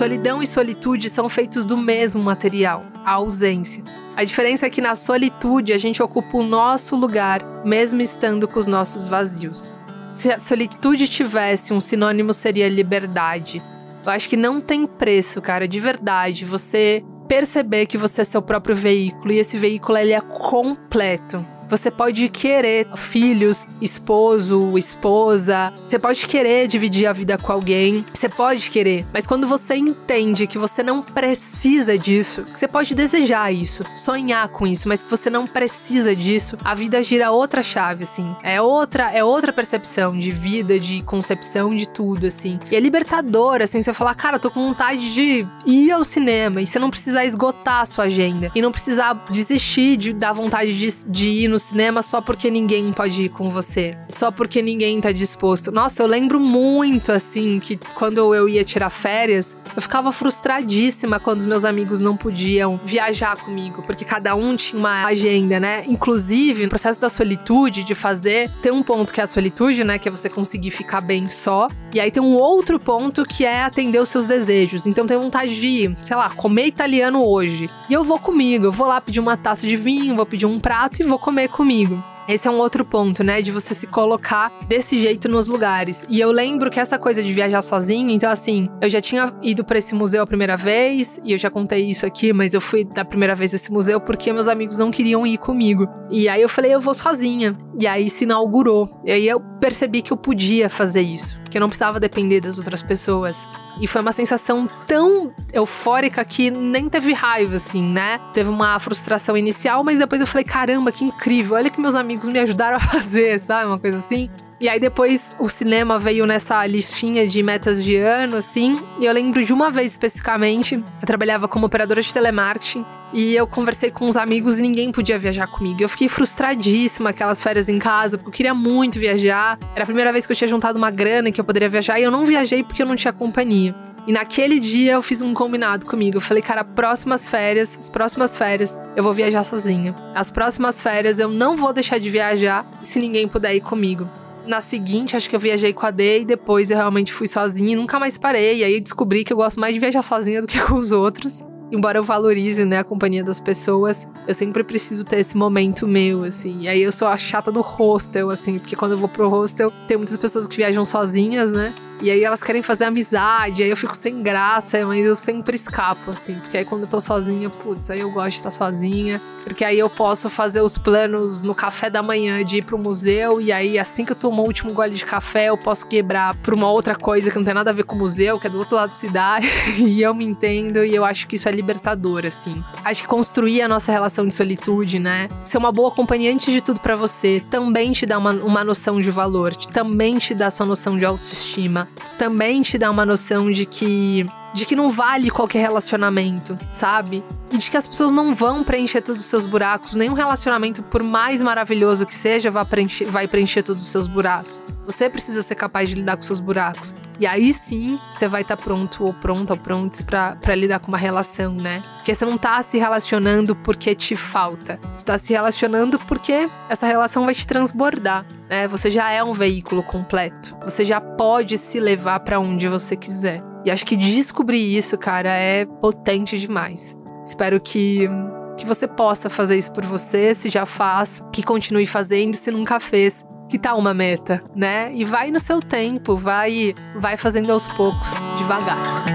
Solidão 0.03 0.43
e 0.43 0.47
solitude 0.47 1.09
são 1.09 1.29
feitos 1.29 1.63
do 1.63 1.77
mesmo 1.77 2.21
material, 2.21 2.85
a 3.05 3.13
ausência. 3.13 3.81
A 4.17 4.25
diferença 4.25 4.65
é 4.65 4.69
que 4.69 4.81
na 4.81 4.95
solitude 4.95 5.71
a 5.71 5.77
gente 5.77 6.03
ocupa 6.03 6.35
o 6.35 6.43
nosso 6.43 6.97
lugar, 6.97 7.41
mesmo 7.63 8.01
estando 8.01 8.45
com 8.45 8.59
os 8.59 8.67
nossos 8.67 9.05
vazios. 9.05 9.73
Se 10.13 10.29
a 10.29 10.39
solitude 10.39 11.07
tivesse 11.07 11.71
um 11.71 11.79
sinônimo, 11.79 12.33
seria 12.33 12.67
liberdade. 12.67 13.63
Eu 14.05 14.11
acho 14.11 14.27
que 14.27 14.35
não 14.35 14.59
tem 14.59 14.85
preço, 14.85 15.41
cara, 15.41 15.69
de 15.69 15.79
verdade. 15.79 16.43
Você 16.43 17.01
perceber 17.25 17.85
que 17.85 17.97
você 17.97 18.23
é 18.23 18.25
seu 18.25 18.41
próprio 18.41 18.75
veículo 18.75 19.31
e 19.31 19.39
esse 19.39 19.57
veículo 19.57 19.97
ele 19.97 20.11
é 20.11 20.19
completo. 20.19 21.45
Você 21.69 21.89
pode 21.89 22.29
querer 22.29 22.87
filhos, 22.95 23.65
esposo, 23.81 24.77
esposa. 24.77 25.73
Você 25.85 25.97
pode 25.97 26.27
querer 26.27 26.67
dividir 26.67 27.07
a 27.07 27.13
vida 27.13 27.37
com 27.37 27.51
alguém. 27.51 28.05
Você 28.13 28.29
pode 28.29 28.69
querer. 28.69 29.05
Mas 29.13 29.25
quando 29.25 29.47
você 29.47 29.75
entende 29.75 30.47
que 30.47 30.57
você 30.57 30.83
não 30.83 31.01
precisa 31.01 31.97
disso, 31.97 32.45
você 32.53 32.67
pode 32.67 32.93
desejar 32.93 33.51
isso, 33.51 33.83
sonhar 33.95 34.47
com 34.49 34.67
isso, 34.67 34.87
mas 34.87 35.03
que 35.03 35.09
você 35.09 35.29
não 35.29 35.47
precisa 35.47 36.15
disso, 36.15 36.57
a 36.63 36.75
vida 36.75 37.01
gira 37.01 37.31
outra 37.31 37.63
chave, 37.63 38.03
assim. 38.03 38.35
É 38.43 38.61
outra, 38.61 39.11
é 39.11 39.23
outra 39.23 39.51
percepção 39.51 40.17
de 40.17 40.31
vida, 40.31 40.79
de 40.79 41.01
concepção 41.03 41.75
de 41.75 41.87
tudo, 41.87 42.27
assim. 42.27 42.59
E 42.71 42.75
é 42.75 42.79
libertador, 42.79 43.61
assim, 43.61 43.81
você 43.81 43.93
falar, 43.93 44.15
cara, 44.15 44.39
tô 44.39 44.49
com 44.49 44.67
vontade 44.67 45.13
de 45.13 45.45
ir 45.65 45.91
ao 45.91 46.03
cinema 46.03 46.61
e 46.61 46.67
você 46.67 46.79
não 46.79 46.89
precisar 46.89 47.25
esgotar 47.25 47.81
a 47.81 47.85
sua 47.85 48.05
agenda 48.05 48.51
e 48.53 48.61
não 48.61 48.71
precisar 48.71 49.13
desistir 49.29 49.97
de, 49.97 50.13
da 50.13 50.31
vontade 50.31 50.77
de, 50.77 51.05
de 51.09 51.29
ir 51.29 51.47
no 51.53 51.59
cinema 51.59 52.01
só 52.01 52.19
porque 52.19 52.49
ninguém 52.49 52.91
pode 52.91 53.25
ir 53.25 53.29
com 53.29 53.45
você. 53.45 53.95
Só 54.09 54.31
porque 54.31 54.61
ninguém 54.61 54.99
tá 54.99 55.11
disposto. 55.11 55.71
Nossa, 55.71 56.01
eu 56.01 56.07
lembro 56.07 56.39
muito, 56.39 57.11
assim, 57.11 57.59
que 57.59 57.77
quando 57.93 58.33
eu 58.33 58.49
ia 58.49 58.65
tirar 58.65 58.89
férias, 58.89 59.55
eu 59.75 59.81
ficava 59.81 60.11
frustradíssima 60.11 61.19
quando 61.19 61.41
os 61.41 61.45
meus 61.45 61.63
amigos 61.63 62.01
não 62.01 62.17
podiam 62.17 62.79
viajar 62.83 63.37
comigo, 63.37 63.83
porque 63.83 64.03
cada 64.03 64.35
um 64.35 64.55
tinha 64.55 64.79
uma 64.79 65.05
agenda, 65.05 65.59
né? 65.59 65.83
Inclusive, 65.87 66.63
no 66.63 66.69
processo 66.69 66.99
da 66.99 67.09
solitude, 67.09 67.83
de 67.83 67.93
fazer, 67.93 68.49
tem 68.61 68.71
um 68.71 68.81
ponto 68.81 69.13
que 69.13 69.21
é 69.21 69.23
a 69.23 69.27
solitude, 69.27 69.83
né? 69.83 69.99
Que 69.99 70.09
é 70.09 70.11
você 70.11 70.29
conseguir 70.29 70.71
ficar 70.71 71.01
bem 71.01 71.29
só. 71.29 71.67
E 71.93 71.99
aí 71.99 72.09
tem 72.09 72.21
um 72.21 72.33
outro 72.33 72.79
ponto 72.79 73.23
que 73.23 73.45
é 73.45 73.61
atender 73.61 73.99
os 73.99 74.09
seus 74.09 74.25
desejos. 74.25 74.87
Então, 74.87 75.05
tem 75.05 75.17
vontade 75.17 75.61
de, 75.61 75.95
sei 76.01 76.17
lá, 76.17 76.31
comer 76.31 76.65
italiano 76.65 77.23
hoje. 77.23 77.69
E 77.87 77.93
eu 77.93 78.03
vou 78.03 78.17
comigo, 78.17 78.65
eu 78.65 78.71
vou 78.71 78.87
lá 78.87 78.99
pedir 78.99 79.19
uma 79.19 79.37
taça 79.37 79.67
de 79.67 79.75
vinho, 79.75 80.15
vou 80.15 80.25
pedir 80.25 80.47
um 80.47 80.59
prato 80.59 80.99
e 80.99 81.03
vou 81.03 81.19
comer 81.19 81.42
comigo. 81.47 82.03
Esse 82.27 82.47
é 82.47 82.51
um 82.51 82.57
outro 82.57 82.85
ponto, 82.85 83.21
né? 83.23 83.41
De 83.41 83.51
você 83.51 83.73
se 83.73 83.85
colocar 83.85 84.49
desse 84.65 84.97
jeito 84.97 85.27
nos 85.27 85.47
lugares. 85.47 86.05
E 86.07 86.19
eu 86.21 86.31
lembro 86.31 86.71
que 86.71 86.79
essa 86.79 86.97
coisa 86.97 87.21
de 87.21 87.33
viajar 87.33 87.61
sozinho, 87.61 88.09
então 88.09 88.29
assim, 88.29 88.69
eu 88.81 88.89
já 88.89 89.01
tinha 89.01 89.33
ido 89.41 89.63
para 89.63 89.77
esse 89.77 89.93
museu 89.93 90.23
a 90.23 90.27
primeira 90.27 90.55
vez, 90.55 91.19
e 91.23 91.33
eu 91.33 91.37
já 91.37 91.49
contei 91.49 91.85
isso 91.85 92.05
aqui, 92.05 92.31
mas 92.31 92.53
eu 92.53 92.61
fui 92.61 92.85
da 92.85 93.03
primeira 93.03 93.35
vez 93.35 93.51
nesse 93.51 93.71
museu 93.71 93.99
porque 93.99 94.31
meus 94.31 94.47
amigos 94.47 94.77
não 94.77 94.89
queriam 94.89 95.27
ir 95.27 95.37
comigo. 95.37 95.85
E 96.09 96.29
aí 96.29 96.41
eu 96.41 96.47
falei, 96.47 96.73
eu 96.73 96.79
vou 96.79 96.93
sozinha. 96.93 97.57
E 97.79 97.85
aí 97.85 98.09
se 98.09 98.23
inaugurou. 98.23 98.89
E 99.03 99.11
aí 99.11 99.27
eu 99.27 99.41
percebi 99.59 100.01
que 100.01 100.13
eu 100.13 100.17
podia 100.17 100.69
fazer 100.69 101.01
isso, 101.01 101.37
que 101.53 101.57
eu 101.57 101.61
não 101.61 101.69
precisava 101.69 101.99
depender 101.99 102.41
das 102.41 102.57
outras 102.57 102.81
pessoas. 102.81 103.47
E 103.79 103.85
foi 103.85 104.01
uma 104.01 104.11
sensação 104.11 104.67
tão 104.87 105.31
eufórica 105.53 106.25
que 106.25 106.49
nem 106.49 106.89
teve 106.89 107.13
raiva, 107.13 107.57
assim, 107.57 107.83
né? 107.83 108.19
Teve 108.33 108.49
uma 108.49 108.79
frustração 108.79 109.37
inicial, 109.37 109.83
mas 109.83 109.99
depois 109.99 110.19
eu 110.19 110.25
falei, 110.25 110.43
caramba, 110.43 110.91
que 110.91 111.05
incrível, 111.05 111.55
olha 111.55 111.69
que 111.69 111.79
meus 111.79 111.93
amigos 111.93 112.27
me 112.27 112.39
ajudaram 112.39 112.77
a 112.77 112.79
fazer, 112.89 113.39
sabe? 113.39 113.67
Uma 113.67 113.77
coisa 113.77 113.99
assim. 113.99 114.31
E 114.63 114.69
aí 114.69 114.79
depois 114.79 115.35
o 115.37 115.49
cinema 115.49 115.99
veio 115.99 116.25
nessa 116.25 116.65
listinha 116.65 117.27
de 117.27 117.43
metas 117.43 117.83
de 117.83 117.97
ano, 117.97 118.37
assim. 118.37 118.81
E 118.97 119.03
eu 119.03 119.11
lembro 119.11 119.43
de 119.43 119.51
uma 119.51 119.69
vez 119.69 119.91
especificamente, 119.91 120.75
eu 120.75 121.05
trabalhava 121.05 121.49
como 121.49 121.65
operadora 121.65 122.01
de 122.01 122.13
telemarketing 122.13 122.85
e 123.11 123.35
eu 123.35 123.45
conversei 123.45 123.91
com 123.91 124.07
uns 124.07 124.15
amigos 124.15 124.59
e 124.59 124.61
ninguém 124.61 124.89
podia 124.89 125.19
viajar 125.19 125.47
comigo. 125.47 125.83
Eu 125.83 125.89
fiquei 125.89 126.07
frustradíssima 126.07 127.09
aquelas 127.09 127.43
férias 127.43 127.67
em 127.67 127.77
casa, 127.77 128.17
porque 128.17 128.29
eu 128.29 128.31
queria 128.31 128.53
muito 128.53 128.97
viajar. 128.97 129.59
Era 129.75 129.83
a 129.83 129.85
primeira 129.85 130.13
vez 130.13 130.25
que 130.25 130.31
eu 130.31 130.35
tinha 130.37 130.47
juntado 130.47 130.77
uma 130.77 130.89
grana 130.89 131.29
que 131.29 131.41
eu 131.41 131.43
poderia 131.43 131.67
viajar 131.67 131.99
e 131.99 132.03
eu 132.03 132.09
não 132.09 132.23
viajei 132.23 132.63
porque 132.63 132.81
eu 132.81 132.87
não 132.87 132.95
tinha 132.95 133.11
companhia. 133.11 133.75
E 134.07 134.13
naquele 134.13 134.61
dia 134.61 134.93
eu 134.93 135.01
fiz 135.01 135.21
um 135.21 135.33
combinado 135.33 135.85
comigo. 135.85 136.15
Eu 136.15 136.21
falei, 136.21 136.41
cara, 136.41 136.63
próximas 136.63 137.27
férias, 137.27 137.77
as 137.77 137.89
próximas 137.89 138.37
férias, 138.37 138.79
eu 138.95 139.03
vou 139.03 139.11
viajar 139.11 139.43
sozinha. 139.43 139.93
As 140.15 140.31
próximas 140.31 140.81
férias 140.81 141.19
eu 141.19 141.27
não 141.27 141.57
vou 141.57 141.73
deixar 141.73 141.99
de 141.99 142.09
viajar 142.09 142.65
se 142.81 142.97
ninguém 142.97 143.27
puder 143.27 143.53
ir 143.53 143.59
comigo 143.59 144.09
na 144.47 144.61
seguinte, 144.61 145.15
acho 145.15 145.29
que 145.29 145.35
eu 145.35 145.39
viajei 145.39 145.73
com 145.73 145.85
a 145.85 145.91
D 145.91 146.21
e 146.21 146.25
depois 146.25 146.69
eu 146.69 146.77
realmente 146.77 147.13
fui 147.13 147.27
sozinha 147.27 147.73
e 147.73 147.75
nunca 147.75 147.99
mais 147.99 148.17
parei. 148.17 148.57
E 148.57 148.63
aí 148.63 148.79
descobri 148.79 149.23
que 149.23 149.31
eu 149.31 149.37
gosto 149.37 149.59
mais 149.59 149.73
de 149.73 149.79
viajar 149.79 150.01
sozinha 150.01 150.41
do 150.41 150.47
que 150.47 150.59
com 150.59 150.75
os 150.75 150.91
outros. 150.91 151.43
Embora 151.71 151.97
eu 151.97 152.03
valorize, 152.03 152.63
né, 152.63 152.77
a 152.77 152.83
companhia 152.83 153.23
das 153.23 153.39
pessoas, 153.39 154.07
eu 154.27 154.33
sempre 154.35 154.63
preciso 154.63 155.03
ter 155.03 155.19
esse 155.19 155.35
momento 155.35 155.87
meu, 155.87 156.23
assim. 156.23 156.61
E 156.61 156.67
aí 156.67 156.81
eu 156.81 156.91
sou 156.91 157.07
a 157.07 157.17
chata 157.17 157.51
do 157.51 157.61
hostel, 157.61 158.29
assim, 158.29 158.59
porque 158.59 158.75
quando 158.75 158.91
eu 158.91 158.97
vou 158.97 159.09
pro 159.09 159.27
hostel, 159.27 159.71
tem 159.87 159.97
muitas 159.97 160.15
pessoas 160.15 160.45
que 160.45 160.55
viajam 160.55 160.85
sozinhas, 160.85 161.51
né? 161.51 161.73
E 161.99 162.11
aí 162.11 162.23
elas 162.23 162.43
querem 162.43 162.61
fazer 162.61 162.83
amizade, 162.83 163.63
aí 163.63 163.69
eu 163.69 163.77
fico 163.77 163.95
sem 163.95 164.21
graça, 164.21 164.85
mas 164.85 165.03
eu 165.03 165.15
sempre 165.15 165.55
escapo, 165.55 166.11
assim. 166.11 166.35
Porque 166.35 166.57
aí 166.57 166.65
quando 166.65 166.81
eu 166.81 166.87
tô 166.87 167.01
sozinha, 167.01 167.49
putz, 167.49 167.89
aí 167.89 168.01
eu 168.01 168.11
gosto 168.11 168.31
de 168.31 168.35
estar 168.35 168.51
sozinha. 168.51 169.19
Porque 169.43 169.63
aí 169.63 169.79
eu 169.79 169.89
posso 169.89 170.29
fazer 170.29 170.61
os 170.61 170.77
planos 170.77 171.41
no 171.41 171.53
café 171.53 171.89
da 171.89 172.01
manhã 172.01 172.43
de 172.43 172.57
ir 172.57 172.61
pro 172.63 172.77
museu, 172.77 173.41
e 173.41 173.51
aí 173.51 173.77
assim 173.77 174.05
que 174.05 174.11
eu 174.11 174.15
tomo 174.15 174.41
o 174.41 174.45
último 174.45 174.73
gole 174.73 174.93
de 174.93 175.05
café, 175.05 175.49
eu 175.49 175.57
posso 175.57 175.87
quebrar 175.87 176.35
pra 176.37 176.55
uma 176.55 176.69
outra 176.69 176.95
coisa 176.95 177.29
que 177.29 177.37
não 177.37 177.45
tem 177.45 177.53
nada 177.53 177.69
a 177.69 177.73
ver 177.73 177.83
com 177.83 177.95
o 177.95 177.99
museu, 177.99 178.39
que 178.39 178.47
é 178.47 178.49
do 178.49 178.57
outro 178.57 178.75
lado 178.75 178.89
da 178.89 178.95
cidade. 178.95 179.47
e 179.77 180.01
eu 180.01 180.13
me 180.13 180.25
entendo, 180.25 180.83
e 180.83 180.95
eu 180.95 181.05
acho 181.05 181.27
que 181.27 181.35
isso 181.35 181.47
é 181.47 181.51
libertador, 181.51 182.25
assim. 182.25 182.63
Acho 182.83 183.03
que 183.03 183.07
construir 183.07 183.61
a 183.61 183.67
nossa 183.67 183.91
relação 183.91 184.27
de 184.27 184.33
solitude, 184.33 184.99
né? 184.99 185.29
Ser 185.45 185.57
uma 185.57 185.71
boa 185.71 185.91
companhia 185.91 186.33
antes 186.33 186.51
de 186.51 186.61
tudo 186.61 186.79
para 186.79 186.95
você, 186.95 187.41
também 187.49 187.91
te 187.91 188.05
dá 188.05 188.17
uma, 188.17 188.31
uma 188.31 188.63
noção 188.63 188.99
de 188.99 189.11
valor, 189.11 189.55
também 189.55 190.17
te 190.17 190.33
dá 190.33 190.49
sua 190.49 190.65
noção 190.65 190.97
de 190.97 191.05
autoestima 191.05 191.87
também 192.17 192.61
te 192.61 192.77
dá 192.77 192.89
uma 192.89 193.05
noção 193.05 193.51
de 193.51 193.65
que 193.65 194.25
de 194.53 194.65
que 194.65 194.75
não 194.75 194.89
vale 194.89 195.29
qualquer 195.29 195.61
relacionamento, 195.61 196.57
sabe? 196.73 197.23
E 197.51 197.57
de 197.57 197.69
que 197.69 197.77
as 197.77 197.87
pessoas 197.87 198.11
não 198.11 198.33
vão 198.33 198.63
preencher 198.63 199.01
todos 199.01 199.21
os 199.21 199.27
seus 199.27 199.45
buracos. 199.45 199.95
Nenhum 199.95 200.13
relacionamento, 200.13 200.83
por 200.83 201.03
mais 201.03 201.41
maravilhoso 201.41 202.05
que 202.05 202.15
seja, 202.15 202.51
vai 202.51 202.63
preencher, 202.63 203.05
vai 203.05 203.27
preencher 203.27 203.63
todos 203.63 203.83
os 203.83 203.89
seus 203.89 204.07
buracos. 204.07 204.63
Você 204.85 205.09
precisa 205.09 205.41
ser 205.41 205.55
capaz 205.55 205.89
de 205.89 205.95
lidar 205.95 206.15
com 206.15 206.21
seus 206.21 206.39
buracos. 206.39 206.95
E 207.19 207.25
aí 207.25 207.53
sim, 207.53 207.99
você 208.13 208.27
vai 208.27 208.41
estar 208.41 208.57
tá 208.57 208.63
pronto 208.63 209.05
ou 209.05 209.13
pronta 209.13 209.53
ou 209.53 209.59
prontos 209.59 210.03
para 210.03 210.55
lidar 210.55 210.79
com 210.79 210.87
uma 210.89 210.97
relação, 210.97 211.53
né? 211.53 211.83
Porque 211.97 212.13
você 212.13 212.25
não 212.25 212.37
tá 212.37 212.61
se 212.61 212.77
relacionando 212.77 213.55
porque 213.55 213.95
te 213.95 214.15
falta. 214.15 214.79
Você 214.95 215.05
tá 215.05 215.17
se 215.17 215.31
relacionando 215.33 215.97
porque 215.99 216.49
essa 216.69 216.85
relação 216.85 217.25
vai 217.25 217.33
te 217.33 217.47
transbordar, 217.47 218.25
né? 218.49 218.67
Você 218.67 218.89
já 218.89 219.09
é 219.09 219.23
um 219.23 219.33
veículo 219.33 219.83
completo. 219.83 220.55
Você 220.65 220.83
já 220.83 220.99
pode 220.99 221.57
se 221.57 221.79
levar 221.79 222.19
para 222.19 222.39
onde 222.39 222.67
você 222.67 222.95
quiser. 222.95 223.52
E 223.65 223.71
acho 223.71 223.85
que 223.85 223.95
descobrir 223.95 224.75
isso, 224.75 224.97
cara, 224.97 225.31
é 225.31 225.65
potente 225.65 226.37
demais. 226.37 226.97
Espero 227.25 227.59
que 227.59 228.09
que 228.57 228.65
você 228.65 228.87
possa 228.87 229.29
fazer 229.29 229.57
isso 229.57 229.71
por 229.71 229.83
você, 229.85 230.33
se 230.33 230.49
já 230.49 230.65
faz, 230.65 231.23
que 231.31 231.43
continue 231.43 231.85
fazendo, 231.85 232.35
se 232.35 232.51
nunca 232.51 232.79
fez, 232.79 233.25
que 233.49 233.57
tá 233.57 233.75
uma 233.75 233.93
meta, 233.93 234.43
né? 234.55 234.91
E 234.93 235.03
vai 235.03 235.31
no 235.31 235.39
seu 235.39 235.59
tempo, 235.59 236.15
vai, 236.15 236.73
vai 236.95 237.17
fazendo 237.17 237.51
aos 237.51 237.67
poucos, 237.67 238.09
devagar. 238.37 239.05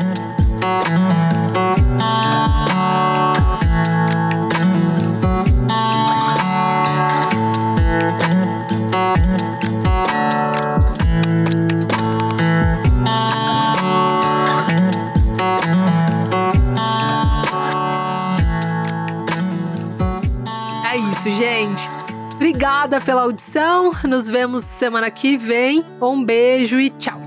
obrigada 22.68 23.00
pela 23.00 23.22
audição. 23.22 23.92
Nos 24.04 24.28
vemos 24.28 24.62
semana 24.62 25.10
que 25.10 25.38
vem. 25.38 25.82
Um 26.02 26.22
beijo 26.22 26.78
e 26.78 26.90
tchau. 26.90 27.18